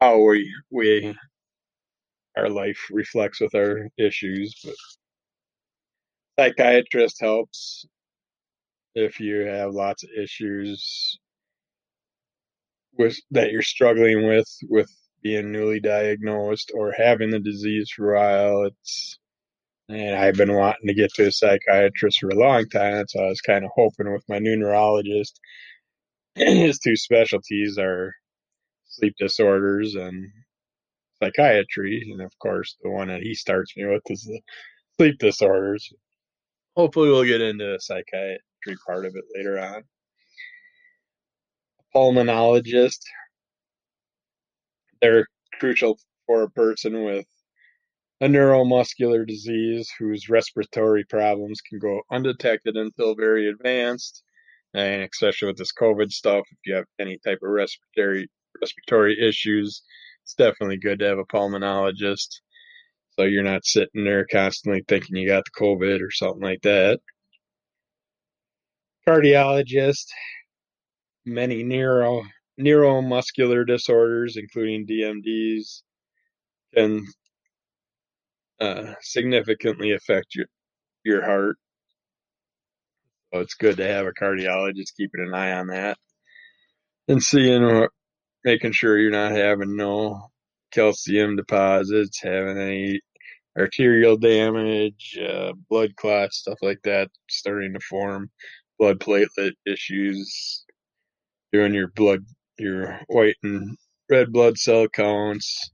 how 0.00 0.20
we 0.22 0.52
we 0.70 1.16
our 2.36 2.48
life 2.50 2.78
reflects 2.90 3.40
with 3.40 3.54
our 3.54 3.88
issues. 3.98 4.54
But 4.64 4.74
psychiatrist 6.38 7.20
helps 7.20 7.86
if 8.96 9.20
you 9.20 9.42
have 9.42 9.72
lots 9.72 10.02
of 10.02 10.10
issues 10.18 11.18
with 12.98 13.16
that 13.30 13.52
you're 13.52 13.62
struggling 13.62 14.26
with 14.26 14.48
with 14.68 14.90
being 15.22 15.52
newly 15.52 15.80
diagnosed 15.80 16.72
or 16.74 16.92
having 16.92 17.30
the 17.30 17.40
disease 17.40 17.90
for 17.94 18.14
a 18.14 18.18
while. 18.18 18.62
It's 18.64 19.18
and 19.88 20.16
I've 20.16 20.36
been 20.36 20.54
wanting 20.54 20.88
to 20.88 20.94
get 20.94 21.12
to 21.14 21.28
a 21.28 21.32
psychiatrist 21.32 22.18
for 22.20 22.30
a 22.30 22.34
long 22.34 22.68
time, 22.68 23.06
so 23.08 23.22
I 23.22 23.28
was 23.28 23.40
kind 23.40 23.64
of 23.64 23.70
hoping 23.76 24.12
with 24.12 24.24
my 24.28 24.38
new 24.38 24.56
neurologist. 24.56 25.38
His 26.34 26.78
two 26.78 26.96
specialties 26.96 27.78
are 27.78 28.12
sleep 28.86 29.14
disorders 29.18 29.94
and 29.94 30.30
psychiatry, 31.22 32.08
and 32.12 32.22
of 32.22 32.32
course, 32.40 32.76
the 32.82 32.90
one 32.90 33.08
that 33.08 33.22
he 33.22 33.34
starts 33.34 33.76
me 33.76 33.84
with 33.86 34.02
is 34.10 34.22
the 34.22 34.40
sleep 34.96 35.18
disorders. 35.18 35.88
Hopefully, 36.76 37.10
we'll 37.10 37.24
get 37.24 37.40
into 37.40 37.64
the 37.64 37.78
part 38.86 39.06
of 39.06 39.14
it 39.14 39.24
later 39.34 39.58
on. 39.58 39.82
Pulmonologist, 41.94 43.00
they're 45.00 45.26
crucial 45.58 45.98
for 46.26 46.42
a 46.42 46.50
person 46.50 47.04
with 47.04 47.26
a 48.20 48.26
neuromuscular 48.26 49.26
disease 49.26 49.90
whose 49.98 50.28
respiratory 50.28 51.04
problems 51.04 51.60
can 51.60 51.78
go 51.78 52.00
undetected 52.10 52.76
until 52.76 53.14
very 53.14 53.48
advanced. 53.48 54.22
And 54.74 55.02
especially 55.02 55.48
with 55.48 55.58
this 55.58 55.72
COVID 55.72 56.10
stuff, 56.10 56.44
if 56.50 56.58
you 56.64 56.74
have 56.74 56.86
any 56.98 57.18
type 57.24 57.38
of 57.42 57.50
respiratory 57.50 58.28
respiratory 58.60 59.16
issues, 59.26 59.82
it's 60.24 60.34
definitely 60.34 60.78
good 60.78 60.98
to 60.98 61.06
have 61.06 61.18
a 61.18 61.24
pulmonologist. 61.24 62.40
So 63.10 63.24
you're 63.24 63.42
not 63.42 63.64
sitting 63.64 64.04
there 64.04 64.26
constantly 64.30 64.82
thinking 64.86 65.16
you 65.16 65.28
got 65.28 65.44
the 65.44 65.64
COVID 65.64 66.00
or 66.02 66.10
something 66.10 66.42
like 66.42 66.62
that. 66.62 67.00
Cardiologist, 69.08 70.06
many 71.24 71.62
neuro 71.62 72.22
neuromuscular 72.60 73.66
disorders, 73.66 74.36
including 74.36 74.86
DMDs, 74.86 75.82
can 76.74 77.06
uh, 78.60 78.94
significantly 79.02 79.92
affect 79.92 80.34
your 80.34 80.46
your 81.04 81.24
heart. 81.24 81.56
So 83.32 83.40
it's 83.40 83.54
good 83.54 83.76
to 83.78 83.86
have 83.86 84.06
a 84.06 84.12
cardiologist 84.12 84.96
keeping 84.96 85.26
an 85.26 85.34
eye 85.34 85.52
on 85.52 85.68
that 85.68 85.98
and 87.08 87.22
seeing, 87.22 87.86
making 88.44 88.72
sure 88.72 88.98
you're 88.98 89.10
not 89.10 89.32
having 89.32 89.76
no 89.76 90.28
calcium 90.72 91.36
deposits, 91.36 92.20
having 92.22 92.58
any 92.58 93.00
arterial 93.58 94.16
damage, 94.16 95.18
uh, 95.22 95.52
blood 95.68 95.96
clots, 95.96 96.38
stuff 96.38 96.58
like 96.62 96.80
that 96.84 97.08
starting 97.28 97.72
to 97.74 97.80
form, 97.80 98.30
blood 98.78 99.00
platelet 99.00 99.52
issues, 99.66 100.64
doing 101.52 101.74
your 101.74 101.88
blood, 101.88 102.24
your 102.58 103.00
white 103.08 103.36
and 103.42 103.76
red 104.10 104.32
blood 104.32 104.58
cell 104.58 104.88
counts, 104.88 105.70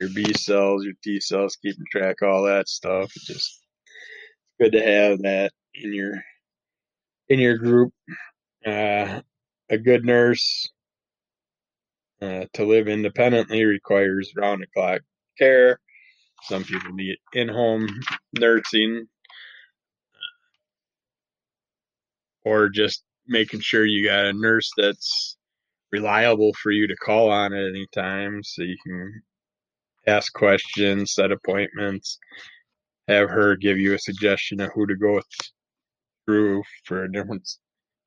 your 0.00 0.10
B 0.10 0.32
cells, 0.34 0.84
your 0.84 0.94
T 1.02 1.20
cells, 1.20 1.56
keeping 1.56 1.84
track 1.90 2.22
all 2.22 2.44
that 2.44 2.68
stuff. 2.68 3.12
It's 3.16 3.26
just 3.26 3.60
good 4.60 4.72
to 4.72 4.82
have 4.82 5.18
that 5.22 5.52
in 5.74 5.92
your 5.94 6.14
in 7.28 7.38
your 7.38 7.58
group. 7.58 7.92
Uh, 8.66 9.20
a 9.70 9.78
good 9.78 10.04
nurse 10.04 10.68
uh, 12.22 12.44
to 12.54 12.64
live 12.64 12.88
independently 12.88 13.64
requires 13.64 14.32
round 14.36 14.62
the 14.62 14.66
clock 14.74 15.02
care. 15.38 15.78
Some 16.44 16.64
people 16.64 16.92
need 16.92 17.16
in 17.32 17.48
home 17.48 17.88
nursing 18.38 19.06
or 22.48 22.70
just 22.70 23.04
making 23.26 23.60
sure 23.60 23.84
you 23.84 24.06
got 24.06 24.24
a 24.24 24.32
nurse 24.32 24.70
that's 24.76 25.36
reliable 25.92 26.52
for 26.54 26.70
you 26.70 26.86
to 26.86 26.96
call 26.96 27.30
on 27.30 27.52
at 27.52 27.68
any 27.68 27.86
time 27.92 28.42
so 28.42 28.62
you 28.62 28.76
can 28.86 29.22
ask 30.06 30.32
questions, 30.32 31.12
set 31.12 31.30
appointments, 31.30 32.18
have 33.06 33.28
her 33.28 33.54
give 33.56 33.78
you 33.78 33.94
a 33.94 33.98
suggestion 33.98 34.60
of 34.60 34.70
who 34.74 34.86
to 34.86 34.96
go 34.96 35.20
through 36.24 36.62
for 36.84 37.06
different 37.08 37.46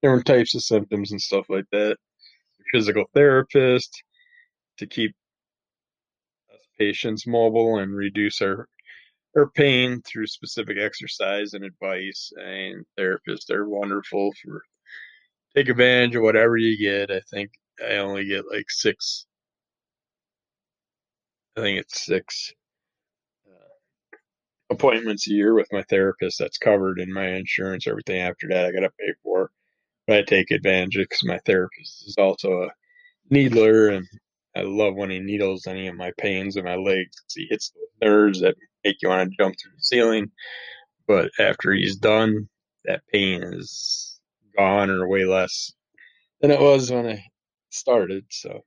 different 0.02 0.26
types 0.26 0.56
of 0.56 0.64
symptoms 0.64 1.12
and 1.12 1.22
stuff 1.22 1.46
like 1.50 1.66
that. 1.72 1.98
Physical 2.74 3.06
therapist 3.14 4.04
to 4.78 4.88
keep 4.88 5.12
us 6.52 6.66
patients 6.80 7.28
mobile 7.28 7.78
and 7.78 7.96
reduce 7.96 8.42
our 8.42 8.68
our 9.36 9.50
pain 9.52 10.02
through 10.02 10.28
specific 10.28 10.78
exercise 10.78 11.54
and 11.54 11.64
advice. 11.64 12.32
And 12.38 12.86
therapists 13.00 13.50
are 13.52 13.68
wonderful 13.68 14.32
for 14.44 14.64
take 15.56 15.70
advantage 15.70 16.16
of 16.16 16.24
whatever 16.24 16.58
you 16.58 16.78
get. 16.78 17.12
I 17.12 17.22
think 17.32 17.52
I 17.84 17.98
only 17.98 18.26
get 18.26 18.46
like 18.52 18.70
six. 18.70 19.26
I 21.58 21.62
think 21.62 21.80
it's 21.80 22.06
six 22.06 22.54
uh, 23.48 23.76
appointments 24.74 25.28
a 25.28 25.34
year 25.34 25.54
with 25.54 25.68
my 25.72 25.84
therapist. 25.90 26.40
That's 26.40 26.58
covered 26.58 27.00
in 27.00 27.12
my 27.14 27.30
insurance. 27.30 27.88
Everything 27.88 28.22
after 28.22 28.48
that, 28.50 28.66
I 28.66 28.72
got 28.72 28.82
to 28.82 28.92
pay 29.00 29.14
for. 29.24 29.52
But 30.08 30.18
I 30.18 30.22
take 30.24 30.52
advantage 30.52 30.98
because 30.98 31.24
my 31.24 31.40
therapist 31.46 32.08
is 32.08 32.16
also 32.18 32.64
a 32.64 32.70
needler, 33.30 33.90
and 33.90 34.08
I 34.56 34.62
love 34.62 34.96
when 34.96 35.10
he 35.10 35.20
needles 35.20 35.68
any 35.68 35.88
of 35.88 35.96
my 35.96 36.12
pains 36.18 36.58
in 36.58 36.66
my 36.66 36.76
legs. 36.76 37.18
He 37.34 37.48
hits 37.50 37.72
the 37.72 38.08
nerves 38.08 38.42
that 38.42 38.56
make 38.84 38.98
you 39.02 39.10
want 39.10 39.32
to 39.32 39.38
jump 39.38 39.56
through 39.62 39.72
the 39.76 39.84
ceiling. 39.84 40.32
But 41.08 41.32
after 41.40 41.74
he's 41.74 41.98
done, 41.98 42.48
that 42.86 43.02
pain 43.12 43.44
is 43.44 44.20
gone 44.58 44.90
or 44.90 45.08
way 45.08 45.26
less 45.26 45.72
than 46.42 46.52
it 46.52 46.60
was 46.60 46.92
when 46.92 47.08
I 47.08 47.24
started. 47.70 48.26
So, 48.30 48.62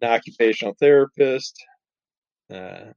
an 0.00 0.10
occupational 0.10 0.74
therapist 0.78 1.56
uh, 2.52 2.92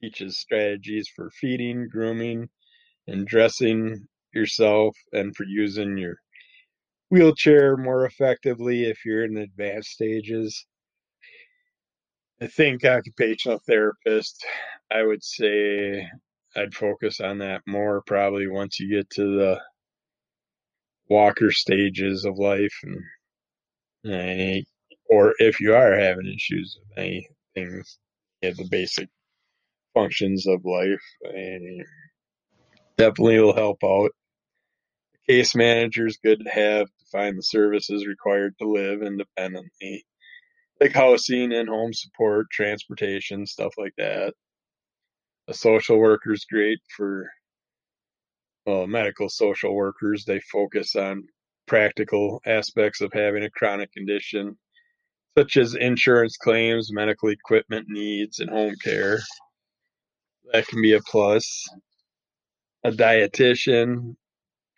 teaches 0.00 0.38
strategies 0.38 1.08
for 1.14 1.30
feeding, 1.30 1.88
grooming, 1.88 2.48
and 3.06 3.26
dressing 3.26 4.06
yourself, 4.32 4.96
and 5.12 5.34
for 5.34 5.44
using 5.44 5.96
your 5.96 6.16
wheelchair 7.10 7.76
more 7.76 8.06
effectively 8.06 8.84
if 8.84 9.04
you're 9.04 9.24
in 9.24 9.36
advanced 9.36 9.90
stages. 9.90 10.66
I 12.42 12.46
think 12.46 12.84
occupational 12.84 13.60
therapist, 13.66 14.46
I 14.90 15.02
would 15.02 15.22
say 15.22 16.08
I'd 16.56 16.74
focus 16.74 17.20
on 17.20 17.38
that 17.38 17.62
more 17.66 18.02
probably 18.06 18.48
once 18.48 18.80
you 18.80 18.96
get 18.96 19.10
to 19.10 19.22
the 19.22 19.60
walker 21.10 21.50
stages 21.50 22.24
of 22.24 22.38
life 22.38 22.74
and, 22.82 23.02
and 24.12 24.64
or 25.10 25.34
if 25.38 25.60
you 25.60 25.74
are 25.74 25.94
having 25.94 26.32
issues 26.32 26.78
with 26.80 26.98
any 26.98 27.28
things, 27.54 27.98
yeah, 28.40 28.52
the 28.56 28.68
basic 28.70 29.08
functions 29.92 30.46
of 30.46 30.64
life 30.64 31.02
and 31.24 31.84
definitely 32.96 33.40
will 33.40 33.54
help 33.54 33.78
out. 33.84 34.12
Case 35.28 35.54
manager 35.54 36.06
is 36.06 36.18
good 36.24 36.42
to 36.44 36.50
have 36.50 36.86
to 36.86 37.04
find 37.12 37.36
the 37.36 37.42
services 37.42 38.06
required 38.06 38.54
to 38.58 38.68
live 38.68 39.02
independently 39.02 40.04
like 40.80 40.92
housing 40.92 41.52
and 41.52 41.68
home 41.68 41.92
support, 41.92 42.50
transportation, 42.50 43.46
stuff 43.46 43.74
like 43.76 43.94
that. 43.98 44.34
A 45.48 45.54
social 45.54 45.98
worker 45.98 46.32
is 46.32 46.46
great 46.50 46.78
for 46.96 47.30
well, 48.66 48.86
medical 48.86 49.28
social 49.28 49.74
workers. 49.74 50.24
They 50.24 50.40
focus 50.40 50.94
on 50.94 51.24
practical 51.66 52.40
aspects 52.46 53.00
of 53.00 53.12
having 53.12 53.42
a 53.42 53.50
chronic 53.50 53.92
condition, 53.92 54.56
such 55.36 55.56
as 55.56 55.74
insurance 55.74 56.36
claims, 56.36 56.92
medical 56.92 57.30
equipment 57.30 57.86
needs, 57.88 58.40
and 58.40 58.50
home 58.50 58.74
care. 58.82 59.18
That 60.52 60.66
can 60.66 60.82
be 60.82 60.94
a 60.94 61.00
plus. 61.00 61.68
A 62.84 62.90
dietitian, 62.90 64.16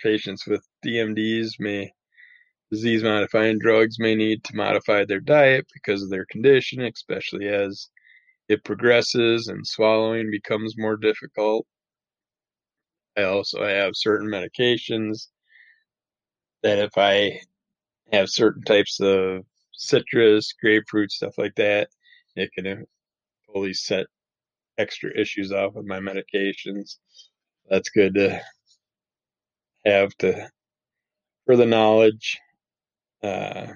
patients 0.03 0.47
with 0.47 0.67
DMDs 0.85 1.53
may 1.59 1.93
disease 2.73 3.03
modifying 3.03 3.59
drugs 3.59 3.99
may 3.99 4.15
need 4.15 4.43
to 4.43 4.57
modify 4.57 5.05
their 5.05 5.21
diet 5.21 5.67
because 5.75 6.03
of 6.03 6.09
their 6.09 6.25
condition, 6.25 6.81
especially 6.81 7.47
as 7.47 7.91
it 8.49 8.65
progresses 8.65 9.49
and 9.49 9.67
swallowing 9.67 10.31
becomes 10.31 10.79
more 10.79 10.97
difficult. 10.97 11.67
I 13.15 13.25
also 13.25 13.63
have 13.63 13.93
certain 13.95 14.27
medications 14.27 15.29
that 16.63 16.79
if 16.79 16.97
I 16.97 17.41
have 18.11 18.31
certain 18.31 18.63
types 18.63 19.01
of 19.01 19.45
citrus, 19.75 20.55
grapefruit, 20.59 21.13
stuff 21.13 21.37
like 21.37 21.55
that, 21.57 21.89
it 22.37 22.51
can 22.55 22.87
totally 23.47 23.75
set 23.75 24.07
extra 24.79 25.11
issues 25.15 25.53
off 25.53 25.75
with 25.75 25.85
my 25.85 25.99
medications. 25.99 26.97
That's 27.69 27.91
good 27.91 28.15
to 28.15 28.41
have 29.85 30.17
to 30.21 30.49
for 31.45 31.57
the 31.57 31.67
knowledge. 31.67 32.39
Uh, 33.23 33.67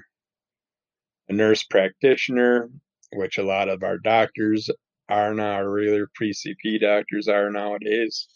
a 1.28 1.32
nurse 1.32 1.64
practitioner, 1.64 2.70
which 3.12 3.38
a 3.38 3.42
lot 3.44 3.68
of 3.68 3.82
our 3.82 3.98
doctors 3.98 4.70
are 5.08 5.34
now, 5.34 5.62
regular 5.62 6.08
pre-CP 6.14 6.80
doctors 6.80 7.28
are 7.28 7.50
nowadays. 7.50 8.28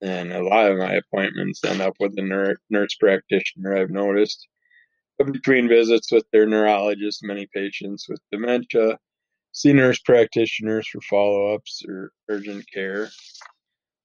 And 0.00 0.32
a 0.32 0.42
lot 0.42 0.70
of 0.70 0.78
my 0.78 0.94
appointments 0.94 1.64
end 1.64 1.80
up 1.80 1.94
with 2.00 2.18
a 2.18 2.56
nurse 2.70 2.94
practitioner, 2.96 3.76
I've 3.76 3.90
noticed. 3.90 4.48
But 5.18 5.32
between 5.32 5.68
visits 5.68 6.10
with 6.10 6.24
their 6.32 6.46
neurologist, 6.46 7.20
many 7.22 7.46
patients 7.54 8.06
with 8.08 8.20
dementia 8.32 8.98
see 9.52 9.72
nurse 9.72 10.00
practitioners 10.00 10.88
for 10.88 11.00
follow 11.02 11.54
ups 11.54 11.82
or 11.86 12.10
urgent 12.28 12.64
care. 12.72 13.10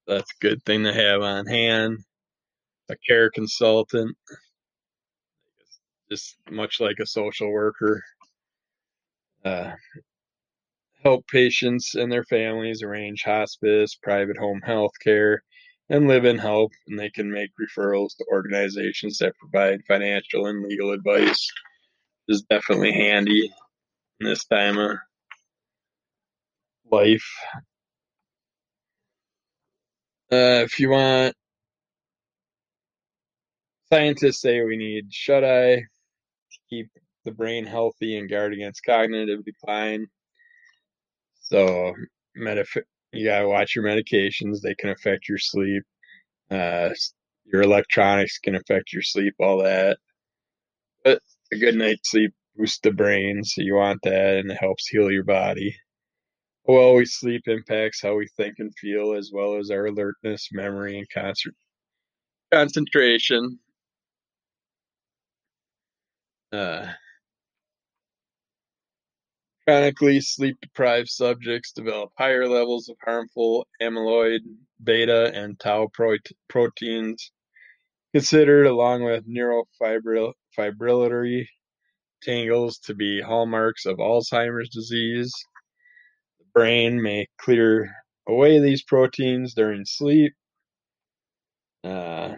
That's 0.06 0.32
a 0.32 0.42
good 0.42 0.64
thing 0.64 0.84
to 0.84 0.94
have 0.94 1.22
on 1.22 1.48
hand. 1.48 2.00
A 2.90 2.96
care 3.08 3.30
consultant, 3.30 4.16
just 6.10 6.38
much 6.50 6.80
like 6.80 6.98
a 7.02 7.06
social 7.06 7.52
worker, 7.52 8.02
uh, 9.46 9.72
help 11.04 11.28
patients 11.28 11.96
and 11.96 12.12
their 12.12 12.24
families 12.26 12.82
arrange 12.84 13.24
hospice, 13.24 13.96
private 13.96 14.38
home 14.38 14.62
health 14.62 14.94
care, 15.04 15.44
and 15.90 16.08
live 16.08 16.26
in 16.26 16.38
help. 16.38 16.72
And 16.88 17.00
they 17.00 17.10
can 17.10 17.32
make 17.32 17.52
referrals 17.62 18.16
to 18.18 18.26
organizations 18.32 19.20
that 19.20 19.34
provide 19.40 19.82
financial 19.88 20.48
and 20.48 20.64
legal 20.64 20.92
advice. 20.92 21.50
Is 22.30 22.42
definitely 22.50 22.92
handy 22.92 23.50
in 24.20 24.28
this 24.28 24.44
time 24.46 24.78
of 24.78 24.98
life. 26.92 27.26
Uh, 30.30 30.66
if 30.66 30.78
you 30.78 30.90
want, 30.90 31.34
scientists 33.90 34.42
say 34.42 34.62
we 34.62 34.76
need 34.76 35.14
shut 35.14 35.46
eye 35.46 35.84
keep 36.70 36.90
the 37.26 37.32
brain 37.32 37.66
healthy 37.66 38.18
and 38.18 38.30
guard 38.30 38.54
against 38.54 38.84
cognitive 38.86 39.44
decline. 39.44 40.08
So, 41.42 41.94
you 42.36 43.26
gotta 43.26 43.48
watch 43.48 43.76
your 43.76 43.86
medications. 43.86 44.62
They 44.62 44.76
can 44.76 44.90
affect 44.90 45.30
your 45.30 45.38
sleep. 45.38 45.84
Uh, 46.52 46.90
your 47.46 47.62
electronics 47.62 48.40
can 48.40 48.56
affect 48.56 48.94
your 48.94 49.02
sleep, 49.02 49.34
all 49.40 49.64
that. 49.64 49.98
But 51.04 51.22
a 51.52 51.58
good 51.58 51.76
night's 51.76 52.12
sleep 52.12 52.34
boosts 52.56 52.80
the 52.80 52.92
brain, 52.92 53.44
so 53.44 53.62
you 53.62 53.76
want 53.76 54.02
that, 54.04 54.38
and 54.38 54.52
it 54.52 54.58
helps 54.58 54.88
heal 54.88 55.12
your 55.12 55.24
body. 55.24 55.76
Well, 56.66 56.96
we 56.96 57.06
sleep 57.06 57.48
impacts 57.48 58.02
how 58.02 58.16
we 58.16 58.28
think 58.36 58.56
and 58.60 58.74
feel, 58.78 59.14
as 59.14 59.32
well 59.34 59.58
as 59.58 59.72
our 59.72 59.86
alertness, 59.86 60.50
memory, 60.52 60.98
and 60.98 61.10
concert- 61.10 61.56
concentration. 62.52 63.60
Uh, 66.52 66.88
chronically 69.68 70.22
sleep-deprived 70.22 71.10
subjects 71.10 71.72
develop 71.74 72.12
higher 72.18 72.48
levels 72.48 72.88
of 72.90 72.96
harmful 73.04 73.66
amyloid 73.82 74.40
beta 74.84 75.32
and 75.34 75.60
tau 75.60 75.90
proteins, 76.50 77.32
considered 78.14 78.66
along 78.68 79.04
with 79.04 79.28
neurofibrillary 79.28 81.46
tangles 82.24 82.80
to 82.80 82.94
be 82.96 83.22
hallmarks 83.22 83.86
of 83.86 83.98
Alzheimer's 83.98 84.70
disease 84.70 85.34
The 86.40 86.46
brain 86.54 87.02
may 87.02 87.28
clear 87.40 87.92
away 88.28 88.60
these 88.60 88.84
proteins 88.84 89.54
during 89.56 89.86
sleep. 89.86 90.34
Uh, 91.84 92.36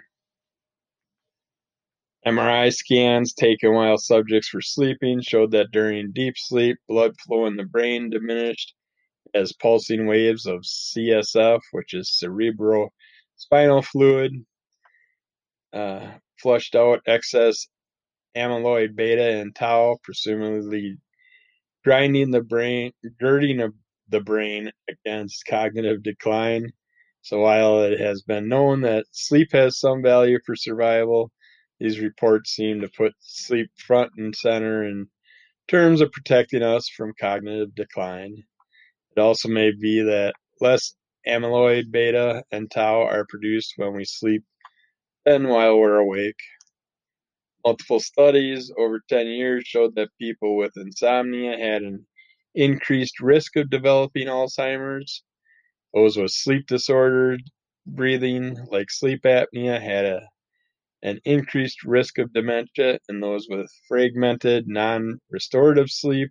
MRI 2.27 2.73
scans 2.73 3.33
taken 3.33 3.73
while 3.73 3.97
subjects 3.97 4.53
were 4.53 4.61
sleeping 4.61 5.21
showed 5.21 5.51
that 5.51 5.71
during 5.71 6.11
deep 6.11 6.37
sleep, 6.37 6.77
blood 6.87 7.15
flow 7.19 7.45
in 7.45 7.55
the 7.55 7.63
brain 7.63 8.09
diminished 8.09 8.73
as 9.33 9.53
pulsing 9.53 10.05
waves 10.05 10.45
of 10.45 10.61
CSF, 10.61 11.61
which 11.71 11.93
is 11.93 12.17
cerebral 12.19 12.93
spinal 13.35 13.81
fluid, 13.81 14.33
uh, 15.71 16.11
flushed 16.41 16.75
out 16.75 17.01
excess 17.05 17.67
amyloid 18.35 18.95
beta 18.95 19.39
and 19.39 19.55
tau, 19.55 19.97
presumably 20.03 20.97
grinding 21.83 22.31
the 22.31 22.41
brain, 22.41 22.91
girding 23.19 23.71
the 24.09 24.21
brain 24.21 24.71
against 24.89 25.45
cognitive 25.45 26.03
decline. 26.03 26.71
So 27.21 27.39
while 27.39 27.83
it 27.83 27.99
has 27.99 28.23
been 28.23 28.47
known 28.47 28.81
that 28.81 29.05
sleep 29.11 29.49
has 29.53 29.79
some 29.79 30.01
value 30.01 30.39
for 30.45 30.55
survival, 30.55 31.31
these 31.79 31.99
reports 31.99 32.51
seem 32.51 32.81
to 32.81 32.89
put 32.89 33.13
sleep 33.19 33.71
front 33.77 34.11
and 34.17 34.35
center 34.35 34.83
in 34.83 35.07
terms 35.67 36.01
of 36.01 36.11
protecting 36.11 36.63
us 36.63 36.89
from 36.89 37.13
cognitive 37.19 37.73
decline. 37.75 38.43
It 39.15 39.19
also 39.19 39.49
may 39.49 39.71
be 39.71 40.01
that 40.01 40.33
less 40.59 40.95
amyloid 41.27 41.91
beta 41.91 42.43
and 42.51 42.69
tau 42.69 43.03
are 43.03 43.25
produced 43.29 43.73
when 43.77 43.93
we 43.93 44.05
sleep 44.05 44.43
than 45.25 45.47
while 45.47 45.77
we're 45.77 45.97
awake. 45.97 46.39
Multiple 47.65 47.99
studies 47.99 48.71
over 48.77 49.01
10 49.09 49.27
years 49.27 49.63
showed 49.65 49.95
that 49.95 50.09
people 50.19 50.55
with 50.57 50.71
insomnia 50.77 51.57
had 51.57 51.83
an 51.83 52.05
increased 52.55 53.19
risk 53.19 53.55
of 53.57 53.69
developing 53.69 54.27
Alzheimer's. 54.27 55.23
Those 55.93 56.17
with 56.17 56.31
sleep 56.31 56.67
disordered 56.67 57.41
breathing, 57.85 58.57
like 58.71 58.89
sleep 58.89 59.23
apnea, 59.23 59.81
had 59.81 60.05
a, 60.05 60.21
an 61.03 61.19
increased 61.25 61.83
risk 61.83 62.17
of 62.17 62.33
dementia, 62.33 62.99
and 63.07 63.21
those 63.23 63.47
with 63.49 63.71
fragmented, 63.87 64.67
non 64.67 65.19
restorative 65.29 65.89
sleep 65.89 66.29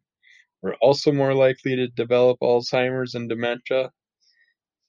were 0.63 0.75
also 0.83 1.13
more 1.13 1.35
likely 1.35 1.77
to 1.77 1.89
develop 1.89 2.39
Alzheimer's 2.41 3.15
and 3.15 3.29
dementia. 3.29 3.91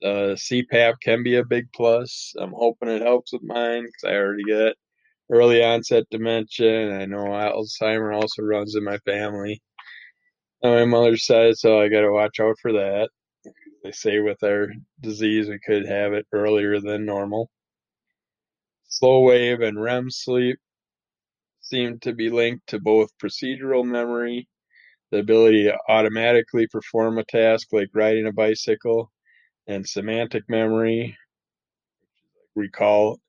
Uh, 0.04 0.36
CPAP 0.36 0.96
can 1.04 1.24
be 1.24 1.36
a 1.36 1.46
big 1.46 1.68
plus. 1.74 2.34
I'm 2.40 2.54
hoping 2.54 2.90
it 2.90 3.02
helps 3.02 3.34
with 3.34 3.44
mine 3.44 3.84
because 3.84 4.04
I 4.06 4.16
already 4.16 4.44
get 4.44 4.76
early 5.30 5.64
onset 5.64 6.06
dementia, 6.10 6.88
and 6.88 7.02
I 7.02 7.06
know 7.06 7.26
Alzheimer 7.26 8.16
also 8.16 8.42
runs 8.44 8.76
in 8.76 8.84
my 8.84 8.98
family 9.00 9.62
on 10.64 10.72
my 10.72 10.86
mother's 10.86 11.26
side, 11.26 11.58
so 11.58 11.80
I 11.80 11.90
got 11.90 12.02
to 12.02 12.12
watch 12.12 12.40
out 12.40 12.56
for 12.62 12.74
that. 12.74 13.10
They 13.84 13.92
say 13.92 14.20
with 14.20 14.44
our 14.44 14.68
disease, 15.02 15.48
we 15.48 15.60
could 15.66 15.88
have 15.88 16.14
it 16.14 16.28
earlier 16.34 16.80
than 16.82 17.06
normal. 17.06 17.50
Slow 18.92 19.22
wave 19.22 19.62
and 19.62 19.80
REM 19.80 20.10
sleep 20.10 20.58
seem 21.62 22.00
to 22.00 22.12
be 22.12 22.32
linked 22.32 22.66
to 22.68 22.80
both 22.80 23.16
procedural 23.20 23.86
memory, 23.86 24.50
the 25.12 25.20
ability 25.20 25.66
to 25.66 25.78
automatically 25.88 26.66
perform 26.66 27.20
a 27.20 27.24
task 27.24 27.68
like 27.72 27.90
riding 27.94 28.26
a 28.26 28.34
bicycle, 28.34 29.12
and 29.68 29.88
semantic 29.88 30.50
memory, 30.50 31.16
recall 32.56 33.20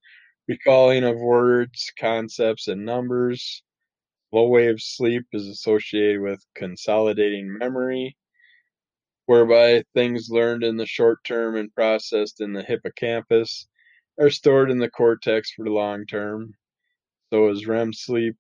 recalling 0.48 1.04
of 1.04 1.18
words, 1.18 1.92
concepts, 1.98 2.66
and 2.66 2.86
numbers. 2.86 3.62
Low 4.32 4.48
wave 4.48 4.80
sleep 4.80 5.26
is 5.34 5.46
associated 5.46 6.22
with 6.22 6.42
consolidating 6.54 7.58
memory, 7.58 8.16
whereby 9.26 9.84
things 9.92 10.30
learned 10.30 10.64
in 10.64 10.78
the 10.78 10.86
short 10.86 11.22
term 11.22 11.54
and 11.56 11.74
processed 11.74 12.40
in 12.40 12.54
the 12.54 12.62
hippocampus 12.62 13.68
are 14.20 14.30
stored 14.30 14.70
in 14.70 14.78
the 14.78 14.90
cortex 14.90 15.50
for 15.52 15.64
long 15.66 16.06
term. 16.06 16.54
So 17.32 17.48
is 17.48 17.66
REM 17.66 17.92
sleep. 17.92 18.36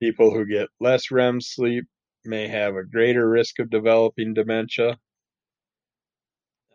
People 0.00 0.32
who 0.32 0.46
get 0.46 0.68
less 0.80 1.10
REM 1.10 1.40
sleep 1.40 1.84
may 2.24 2.48
have 2.48 2.74
a 2.74 2.84
greater 2.84 3.28
risk 3.28 3.58
of 3.58 3.70
developing 3.70 4.34
dementia. 4.34 4.98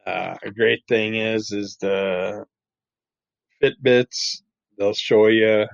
Uh, 0.06 0.36
a 0.44 0.52
great 0.52 0.84
thing 0.88 1.16
is 1.16 1.52
is 1.52 1.78
the 1.82 2.46
Fitbits. 3.62 4.42
They'll 4.78 4.94
show 4.94 5.28
you 5.28 5.66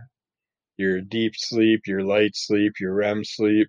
your 0.77 1.01
deep 1.01 1.33
sleep, 1.35 1.81
your 1.85 2.03
light 2.03 2.35
sleep, 2.35 2.73
your 2.79 2.93
REM 2.93 3.23
sleep. 3.23 3.67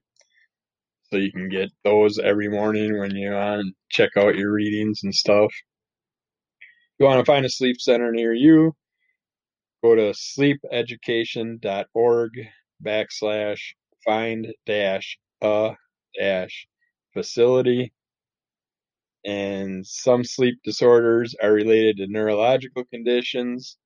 So 1.11 1.17
you 1.19 1.33
can 1.33 1.49
get 1.49 1.71
those 1.85 2.19
every 2.19 2.49
morning 2.49 2.99
when 2.99 3.15
you 3.15 3.31
to 3.31 3.65
check 3.91 4.17
out 4.17 4.37
your 4.37 4.53
readings 4.53 5.01
and 5.05 5.15
stuff. 5.15 5.53
You 6.99 7.07
want 7.07 7.21
to 7.21 7.25
find 7.25 7.45
a 7.45 7.49
sleep 7.49 7.81
center 7.81 8.13
near 8.13 8.33
you, 8.33 8.75
go 9.83 9.95
to 9.95 10.13
sleepeducation.org 10.13 12.31
backslash 12.85 13.61
find 14.05 14.55
dash 14.67 15.19
a 15.41 15.77
dash 16.19 16.67
facility. 17.13 17.93
And 19.25 19.87
some 19.87 20.25
sleep 20.25 20.61
disorders 20.63 21.35
are 21.43 21.53
related 21.53 21.97
to 21.99 22.07
neurological 22.07 22.85
conditions. 22.85 23.79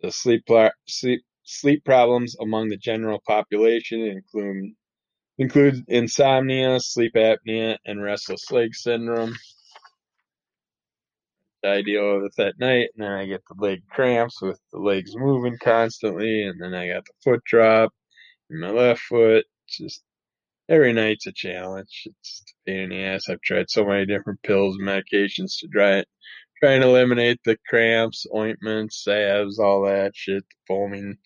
The 0.00 0.10
sleep, 0.10 0.44
sleep 0.86 1.22
Sleep 1.44 1.84
problems 1.84 2.36
among 2.40 2.68
the 2.68 2.76
general 2.76 3.20
population 3.26 4.00
include 4.00 4.74
include 5.38 5.84
insomnia, 5.88 6.78
sleep 6.78 7.14
apnea, 7.14 7.78
and 7.84 8.02
restless 8.02 8.50
leg 8.50 8.74
syndrome. 8.74 9.34
I 11.64 11.82
deal 11.82 12.20
with 12.20 12.38
it 12.38 12.46
at 12.48 12.58
night, 12.58 12.90
and 12.94 13.04
then 13.04 13.12
I 13.12 13.26
get 13.26 13.42
the 13.48 13.54
leg 13.62 13.82
cramps 13.90 14.40
with 14.42 14.60
the 14.72 14.78
legs 14.78 15.12
moving 15.16 15.58
constantly, 15.58 16.44
and 16.44 16.60
then 16.60 16.74
I 16.74 16.88
got 16.88 17.04
the 17.04 17.12
foot 17.24 17.44
drop 17.44 17.92
in 18.50 18.60
my 18.60 18.70
left 18.70 19.00
foot. 19.02 19.46
Just 19.68 20.02
every 20.68 20.92
night's 20.92 21.26
a 21.26 21.32
challenge. 21.32 22.04
It's 22.06 22.42
a 22.66 22.70
pain 22.70 22.80
in 22.80 22.88
the 22.90 23.04
ass. 23.04 23.28
I've 23.28 23.40
tried 23.42 23.70
so 23.70 23.84
many 23.84 24.06
different 24.06 24.42
pills 24.42 24.76
and 24.78 24.88
medications 24.88 25.58
to 25.60 25.68
try 25.68 25.98
it, 25.98 26.08
try 26.62 26.72
and 26.72 26.84
eliminate 26.84 27.40
the 27.44 27.58
cramps, 27.68 28.26
ointments, 28.34 29.02
salves, 29.04 29.58
all 29.58 29.82
that 29.84 30.12
shit, 30.16 30.44
the 30.48 30.56
foaming 30.68 31.16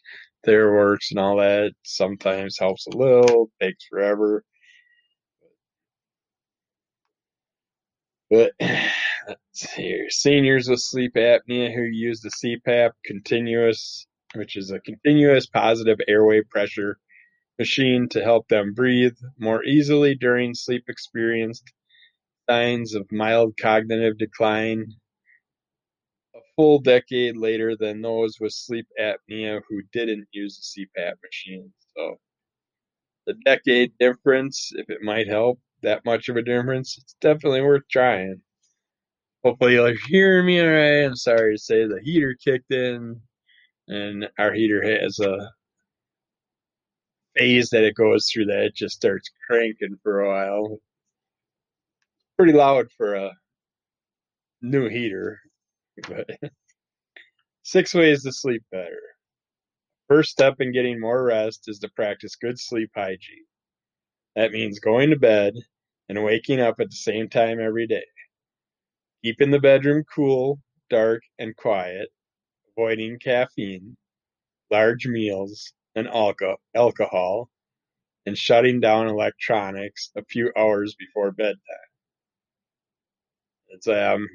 Theraworx 0.47 1.11
and 1.11 1.19
all 1.21 1.37
that. 1.39 1.73
Sometimes 1.85 2.59
helps 2.59 2.87
a 2.87 2.97
little, 2.97 3.51
takes 3.61 3.85
forever. 3.87 4.45
But 8.31 8.53
let's 9.27 9.41
see 9.53 9.83
here. 9.83 10.11
Seniors 10.11 10.69
with 10.69 10.81
sleep 10.81 11.15
apnea 11.17 11.75
who 11.75 11.83
use 11.83 12.21
the 12.21 12.31
CPAP 12.31 12.91
continuous, 13.05 14.07
which 14.35 14.57
is 14.57 14.71
a 14.71 14.81
continuous 14.81 15.47
positive 15.47 15.99
airway 16.09 16.43
pressure 16.43 16.99
machine 17.59 18.09
to 18.11 18.23
help 18.23 18.49
them 18.49 18.75
breathe 18.75 19.17
more 19.39 19.65
easily 19.65 20.15
during 20.15 20.55
sleep 20.55 20.85
experienced 20.89 21.73
signs 22.49 22.95
of 22.95 23.11
mild 23.11 23.55
cognitive 23.61 24.19
decline 24.19 24.87
a 26.35 26.39
full 26.55 26.79
decade 26.79 27.37
later 27.37 27.77
than 27.77 28.03
those 28.03 28.39
with 28.41 28.53
sleep 28.53 28.87
apnea 29.01 29.61
who 29.69 29.83
didn't 29.93 30.29
use 30.33 30.73
the 30.77 30.87
CPAP 30.87 31.15
machine. 31.23 31.73
So 31.97 32.17
the 33.27 33.35
decade 33.45 33.93
difference, 33.99 34.73
if 34.75 34.91
it 34.91 35.03
might 35.03 35.29
help 35.29 35.61
that 35.83 36.05
much 36.05 36.29
of 36.29 36.37
a 36.37 36.43
difference, 36.43 36.99
it's 36.99 37.17
definitely 37.21 37.63
worth 37.63 37.83
trying. 37.91 38.41
Hopefully 39.47 39.75
you'll 39.75 39.95
hear 40.09 40.43
me 40.43 40.61
all 40.61 40.67
right. 40.67 41.05
I'm 41.05 41.15
sorry 41.15 41.55
to 41.55 41.63
say 41.63 41.87
the 41.87 42.01
heater 42.03 42.35
kicked 42.45 42.73
in 42.73 43.21
and 43.87 44.29
our 44.41 44.53
heater 44.53 44.83
has 44.83 45.21
a 45.21 45.53
phase 47.37 47.71
that 47.71 47.85
it 47.85 47.95
goes 47.95 48.29
through 48.29 48.47
that 48.47 48.65
it 48.65 48.75
just 48.75 48.97
starts 48.97 49.31
cranking 49.47 50.01
for 50.03 50.23
a 50.23 50.29
while. 50.29 50.81
pretty 52.37 52.55
loud 52.55 52.91
for 52.97 53.15
a 53.15 53.31
new 54.63 54.89
heater. 54.89 55.39
But 56.09 56.29
six 57.63 57.95
ways 57.95 58.25
to 58.25 58.33
sleep 58.33 58.65
better. 58.73 58.99
First 60.09 60.31
step 60.31 60.57
in 60.59 60.73
getting 60.73 60.99
more 60.99 61.23
rest 61.23 61.69
is 61.69 61.79
to 61.79 61.89
practice 61.91 62.35
good 62.35 62.59
sleep 62.59 62.91
hygiene. 62.97 63.47
That 64.35 64.51
means 64.51 64.81
going 64.81 65.11
to 65.11 65.17
bed 65.17 65.55
and 66.09 66.25
waking 66.25 66.59
up 66.59 66.81
at 66.81 66.91
the 66.91 66.97
same 66.97 67.29
time 67.29 67.61
every 67.61 67.87
day. 67.87 68.03
Keeping 69.27 69.51
the 69.51 69.59
bedroom 69.59 70.05
cool, 70.15 70.61
dark, 70.89 71.21
and 71.41 71.57
quiet, 71.57 72.11
avoiding 72.71 73.19
caffeine, 73.19 73.97
large 74.71 75.09
meals, 75.09 75.73
and 75.97 76.07
alcohol, 76.07 77.51
and 78.25 78.39
shutting 78.39 78.79
down 78.79 79.09
electronics 79.09 80.13
a 80.15 80.25
few 80.27 80.53
hours 80.57 80.95
before 80.95 81.33
bedtime. 81.33 81.59
It's 83.71 83.89
um 83.89 84.29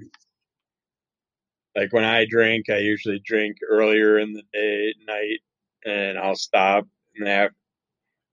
like 1.73 1.93
when 1.93 2.03
I 2.03 2.25
drink, 2.25 2.69
I 2.69 2.79
usually 2.79 3.21
drink 3.23 3.59
earlier 3.69 4.19
in 4.19 4.33
the 4.33 4.43
day, 4.51 4.93
night, 5.07 5.39
and 5.85 6.17
I'll 6.19 6.35
stop 6.35 6.85
in 7.15 7.23
the 7.23 7.49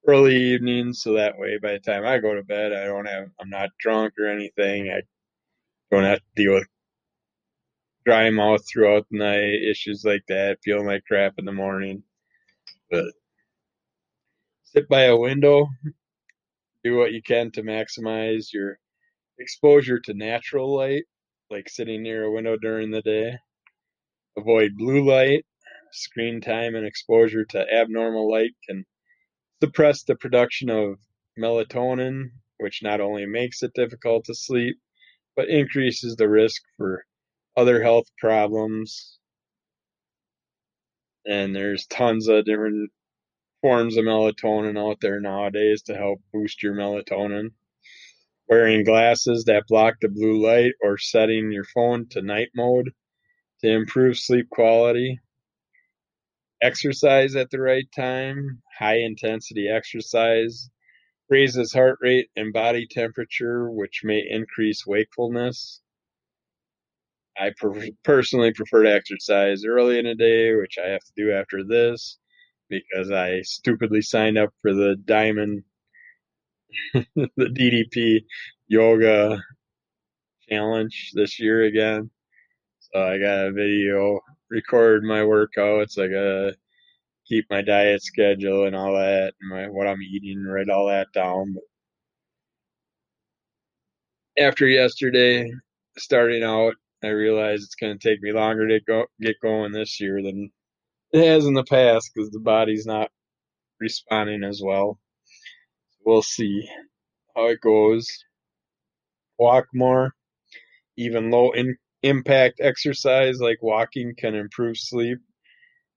early 0.09 0.37
evening, 0.37 0.93
so 0.93 1.13
that 1.13 1.39
way 1.39 1.59
by 1.59 1.75
the 1.75 1.79
time 1.79 2.05
I 2.05 2.19
go 2.19 2.35
to 2.35 2.43
bed, 2.43 2.73
I 2.73 2.87
don't 2.87 3.07
have, 3.07 3.29
I'm 3.41 3.51
not 3.51 3.71
drunk 3.79 4.15
or 4.19 4.27
anything. 4.27 4.91
I 4.91 5.03
don't 5.91 6.05
have 6.05 6.19
to 6.19 6.25
deal 6.37 6.55
with 6.55 6.67
dry 8.05 8.31
mouth 8.31 8.63
throughout 8.67 9.07
the 9.11 9.19
night, 9.19 9.63
issues 9.69 10.05
like 10.05 10.25
that, 10.29 10.59
feeling 10.65 10.87
like 10.87 11.05
crap 11.07 11.35
in 11.39 11.45
the 11.45 11.53
morning. 11.53 12.03
But 12.91 13.05
sit 14.65 14.89
by 14.89 15.05
a 15.05 15.17
window, 15.17 15.69
do 16.85 16.97
what 16.97 17.13
you 17.13 17.23
can 17.23 17.51
to 17.53 17.63
maximize 17.63 18.53
your 18.53 18.79
exposure 19.39 20.01
to 20.01 20.15
natural 20.15 20.75
light, 20.75 21.05
like 21.51 21.69
sitting 21.69 22.03
near 22.03 22.25
a 22.25 22.33
window 22.33 22.57
during 22.57 22.91
the 22.91 23.03
day. 23.03 23.37
Avoid 24.37 24.77
blue 24.77 25.05
light. 25.05 25.45
Screen 25.91 26.41
time 26.41 26.75
and 26.75 26.87
exposure 26.87 27.45
to 27.47 27.75
abnormal 27.75 28.31
light 28.31 28.53
can 28.69 28.85
suppress 29.63 30.03
the 30.03 30.15
production 30.17 30.69
of 30.71 30.99
melatonin, 31.39 32.31
which 32.59 32.83
not 32.83 33.01
only 33.01 33.25
makes 33.27 33.63
it 33.63 33.73
difficult 33.75 34.27
to 34.27 34.35
sleep, 34.35 34.77
but 35.39 35.49
increases 35.49 36.17
the 36.17 36.29
risk 36.29 36.61
for 36.77 37.07
other 37.57 37.81
health 37.81 38.07
problems. 38.19 39.21
And 41.25 41.55
there's 41.55 41.87
tons 41.87 42.27
of 42.27 42.45
different 42.45 42.91
forms 43.63 43.97
of 43.97 44.05
melatonin 44.05 44.77
out 44.77 44.97
there 45.01 45.21
nowadays 45.21 45.83
to 45.83 45.95
help 45.95 46.19
boost 46.33 46.61
your 46.61 46.75
melatonin. 46.75 47.51
Wearing 48.49 48.83
glasses 48.83 49.45
that 49.45 49.69
block 49.69 49.95
the 50.01 50.09
blue 50.09 50.45
light 50.45 50.73
or 50.83 50.99
setting 50.99 51.53
your 51.53 51.67
phone 51.73 52.09
to 52.11 52.21
night 52.21 52.49
mode 52.57 52.91
to 53.61 53.71
improve 53.71 54.19
sleep 54.19 54.51
quality. 54.51 55.21
Exercise 56.61 57.37
at 57.37 57.51
the 57.51 57.61
right 57.61 57.87
time, 57.95 58.61
high 58.77 58.99
intensity 58.99 59.69
exercise 59.69 60.69
raises 61.31 61.73
heart 61.73 61.99
rate 62.01 62.31
and 62.37 62.53
body 62.53 62.87
temperature, 62.87 63.71
which 63.71 64.03
may 64.05 64.25
increase 64.29 64.87
wakefulness. 64.87 65.81
I 67.39 67.51
per- 67.57 67.89
personally 68.05 68.53
prefer 68.53 68.83
to 68.85 68.93
exercise 68.93 69.65
early 69.65 69.99
in 69.99 70.07
the 70.07 70.15
day, 70.15 70.55
which 70.55 70.77
I 70.83 70.89
have 70.89 71.01
to 71.05 71.13
do 71.17 71.33
after 71.33 71.65
this 71.65 72.19
because 72.69 73.11
I 73.11 73.41
stupidly 73.43 74.03
signed 74.03 74.39
up 74.39 74.51
for 74.63 74.75
the 74.75 74.97
Diamond, 75.05 75.63
the 76.95 77.29
DDP 77.39 78.25
yoga 78.67 79.43
challenge 80.49 81.13
this 81.15 81.39
year 81.41 81.65
again. 81.65 82.11
So 82.81 83.03
I 83.03 83.19
got 83.19 83.47
a 83.49 83.53
video, 83.53 84.21
record 84.51 85.03
my 85.05 85.21
workouts. 85.21 85.99
I 85.99 86.09
gotta 86.09 86.57
keep 87.29 87.47
my 87.51 87.63
diet 87.63 88.03
schedule 88.03 88.67
and 88.67 88.77
all 88.77 88.95
that, 88.95 89.35
and 89.41 89.51
my 89.51 89.69
what 89.69 89.87
I'm 89.89 90.03
eating, 90.03 90.45
write 90.45 90.71
all 90.71 90.89
that 90.89 91.09
down. 91.15 91.55
But 94.37 94.45
after 94.45 94.67
yesterday, 94.67 95.51
starting 95.99 96.43
out, 96.45 96.75
I 97.05 97.09
realized 97.09 97.65
it's 97.65 97.75
gonna 97.77 97.99
take 97.99 98.23
me 98.23 98.33
longer 98.33 98.69
to 98.69 98.81
go 98.87 99.07
get 99.21 99.37
going 99.43 99.73
this 99.73 100.01
year 100.01 100.23
than 100.23 100.51
it 101.13 101.27
has 101.27 101.47
in 101.47 101.55
the 101.55 101.65
past 101.65 102.11
because 102.15 102.31
the 102.31 102.41
body's 102.41 102.87
not 102.87 103.11
responding 103.81 104.45
as 104.45 104.61
well. 104.65 104.99
We'll 106.05 106.23
see 106.23 106.69
how 107.37 107.49
it 107.49 107.61
goes. 107.61 108.09
Walk 109.39 109.67
more, 109.75 110.15
even 110.97 111.31
low 111.31 111.53
in 111.53 111.77
impact 112.03 112.61
exercise 112.61 113.41
like 113.41 113.63
walking 113.63 114.15
can 114.17 114.35
improve 114.35 114.79
sleep, 114.79 115.19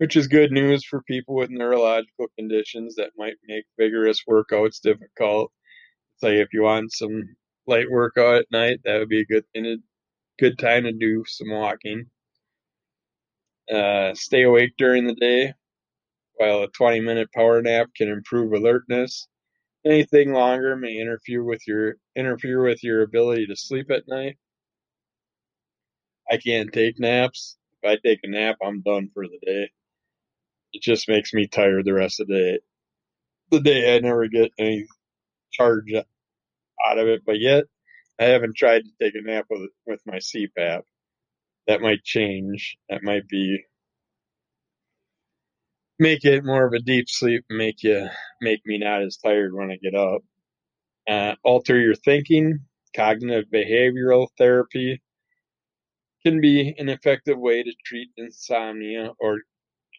which 0.02 0.16
is 0.16 0.28
good 0.28 0.52
news 0.52 0.84
for 0.84 1.04
people 1.04 1.36
with 1.36 1.52
neurological 1.52 2.26
conditions 2.36 2.96
that 2.96 3.12
might 3.20 3.36
make 3.48 3.66
vigorous 3.78 4.24
workouts 4.28 4.82
difficult. 4.82 5.52
Like 6.24 6.34
if 6.34 6.48
you 6.54 6.64
want 6.64 6.92
some 6.92 7.36
light 7.68 7.86
workout 7.88 8.38
at 8.38 8.52
night, 8.52 8.80
that 8.84 8.98
would 8.98 9.10
be 9.10 9.22
a 9.22 9.26
good 9.26 9.46
thing 9.54 9.64
to, 9.66 9.78
good 10.40 10.58
time 10.58 10.86
to 10.86 10.92
do 10.92 11.24
some 11.28 11.52
walking. 11.52 12.08
Uh, 13.72 14.16
stay 14.16 14.42
awake 14.42 14.72
during 14.76 15.06
the 15.06 15.14
day, 15.14 15.54
while 16.34 16.64
a 16.64 16.68
20 16.70 17.02
minute 17.02 17.32
power 17.32 17.62
nap 17.62 17.90
can 17.96 18.10
improve 18.10 18.54
alertness. 18.54 19.28
Anything 19.86 20.34
longer 20.34 20.76
may 20.76 20.98
interfere 20.98 21.44
with 21.44 21.62
your 21.68 21.98
interfere 22.16 22.64
with 22.64 22.84
your 22.84 23.04
ability 23.04 23.46
to 23.46 23.56
sleep 23.56 23.92
at 23.92 24.08
night. 24.08 24.40
I 26.32 26.38
can't 26.38 26.74
take 26.74 27.00
naps. 27.00 27.56
If 27.84 27.88
I 27.92 27.98
take 28.04 28.22
a 28.24 28.30
nap, 28.30 28.58
I'm 28.66 28.82
done 28.82 29.12
for 29.14 29.28
the 29.28 29.38
day. 29.46 29.70
It 30.74 30.82
just 30.82 31.10
makes 31.10 31.34
me 31.34 31.48
tired 31.48 31.86
the 31.86 31.94
rest 31.94 32.20
of 32.20 32.28
the 32.28 32.36
day. 32.36 32.60
The 33.52 33.60
day 33.62 33.96
I 33.96 34.00
never 34.00 34.28
get 34.28 34.52
any 34.58 34.88
charge 35.52 35.94
out 36.86 36.98
of 37.00 37.08
it, 37.08 37.24
but 37.26 37.40
yet 37.40 37.66
I 38.20 38.26
haven't 38.26 38.58
tried 38.58 38.84
to 38.86 38.92
take 39.02 39.16
a 39.16 39.22
nap 39.22 39.46
with 39.50 39.70
with 39.86 40.02
my 40.06 40.18
CPAP. 40.18 40.84
That 41.68 41.82
might 41.82 42.04
change. 42.04 42.78
That 42.90 43.04
might 43.04 43.28
be 43.30 43.64
make 46.00 46.26
it 46.26 46.44
more 46.44 46.66
of 46.66 46.74
a 46.74 46.80
deep 46.80 47.10
sleep, 47.10 47.46
make 47.50 47.84
you 47.84 48.10
make 48.42 48.62
me 48.66 48.78
not 48.78 49.04
as 49.04 49.18
tired 49.18 49.54
when 49.54 49.72
I 49.72 49.78
get 49.78 49.96
up. 49.96 50.24
Uh, 51.08 51.36
alter 51.44 51.80
your 51.80 51.96
thinking. 51.96 52.60
Cognitive 52.96 53.46
behavioral 53.54 54.28
therapy 54.38 55.02
can 56.24 56.42
be 56.42 56.76
an 56.78 56.90
effective 56.90 57.40
way 57.40 57.64
to 57.64 57.74
treat 57.86 58.10
insomnia 58.18 59.12
or 59.20 59.40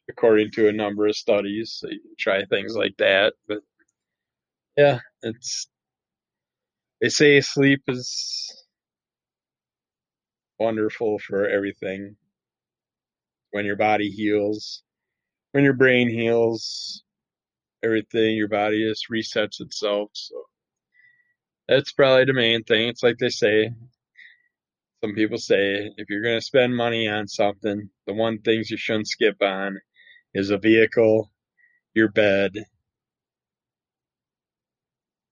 according 0.09 0.51
to 0.53 0.69
a 0.69 0.73
number 0.73 1.07
of 1.07 1.17
studies. 1.17 1.77
So 1.81 1.89
try 2.19 2.45
things 2.45 2.75
like 2.77 2.97
that. 2.99 3.35
But 3.49 3.59
yeah, 4.77 5.01
it's 5.23 5.69
they 7.01 7.09
say 7.09 7.41
sleep 7.41 7.83
is 7.89 8.65
wonderful 10.59 11.19
for 11.19 11.49
everything. 11.49 12.17
When 13.51 13.67
your 13.67 13.77
body 13.77 14.09
heals, 14.09 14.83
when 15.53 15.65
your 15.65 15.75
brain 15.75 16.09
heals, 16.09 17.03
everything, 17.83 18.37
your 18.37 18.49
body 18.49 18.89
just 18.89 19.07
resets 19.11 19.61
itself. 19.61 20.11
So 20.15 20.45
that's 21.69 21.93
probably 21.93 22.25
the 22.25 22.33
main 22.33 22.65
thing. 22.65 22.89
It's 22.89 23.03
like 23.03 23.19
they 23.19 23.29
say, 23.29 23.71
some 25.03 25.15
people 25.15 25.39
say 25.39 25.91
if 25.97 26.09
you're 26.09 26.23
going 26.23 26.39
to 26.39 26.45
spend 26.47 26.77
money 26.77 27.09
on 27.09 27.27
something, 27.29 27.91
the 28.07 28.15
one 28.15 28.39
things 28.41 28.71
you 28.71 28.77
shouldn't 28.77 29.09
skip 29.09 29.37
on 29.43 29.79
is 30.35 30.51
a 30.51 30.59
vehicle, 30.59 31.31
your 31.95 32.09
bed. 32.09 32.53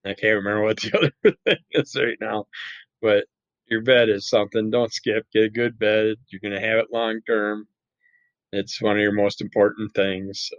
I 0.05 0.15
can't 0.15 0.37
remember 0.37 0.63
what 0.63 0.81
the 0.81 1.13
other 1.25 1.37
thing 1.47 1.57
is 1.73 1.97
right 1.97 2.19
now, 2.21 2.47
but 3.03 3.25
your 3.69 3.83
bed 3.83 4.09
is 4.09 4.29
something. 4.29 4.71
Don't 4.71 4.93
skip. 4.93 5.27
Get 5.33 5.45
a 5.45 5.51
good 5.51 5.79
bed. 5.79 6.17
You're 6.29 6.41
going 6.41 6.61
to 6.61 6.67
have 6.69 6.79
it 6.79 6.93
long 6.93 7.21
term. 7.27 7.67
It's 8.53 8.83
one 8.83 8.97
of 8.97 9.03
your 9.03 9.13
most 9.13 9.41
important 9.41 9.95
things. 9.95 10.49
So. 10.51 10.57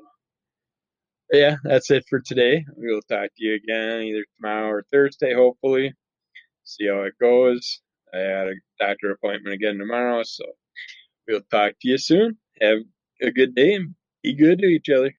Yeah, 1.32 1.58
that's 1.63 1.91
it 1.91 2.06
for 2.10 2.19
today. 2.21 2.65
We'll 2.75 3.01
talk 3.04 3.30
to 3.38 3.43
you 3.45 3.56
again 3.56 4.04
either 4.04 4.25
tomorrow 4.38 4.69
or 4.69 4.84
Thursday, 4.91 5.34
hopefully. 5.34 5.93
See 6.63 6.88
how 6.88 7.01
it 7.04 7.13
goes. 7.19 7.82
I 8.13 8.19
had 8.19 8.47
a 8.47 8.54
doctor 8.80 9.12
appointment 9.12 9.56
again 9.56 9.77
tomorrow, 9.77 10.23
so 10.23 10.45
we'll 11.27 11.41
talk 11.51 11.73
to 11.82 11.89
you 11.89 11.97
soon. 11.97 12.38
Have 12.62 12.80
a 13.21 13.32
good 13.32 13.56
day 13.56 13.80
good 14.23 14.60
to 14.60 14.65
each 14.65 14.89
other. 14.89 15.10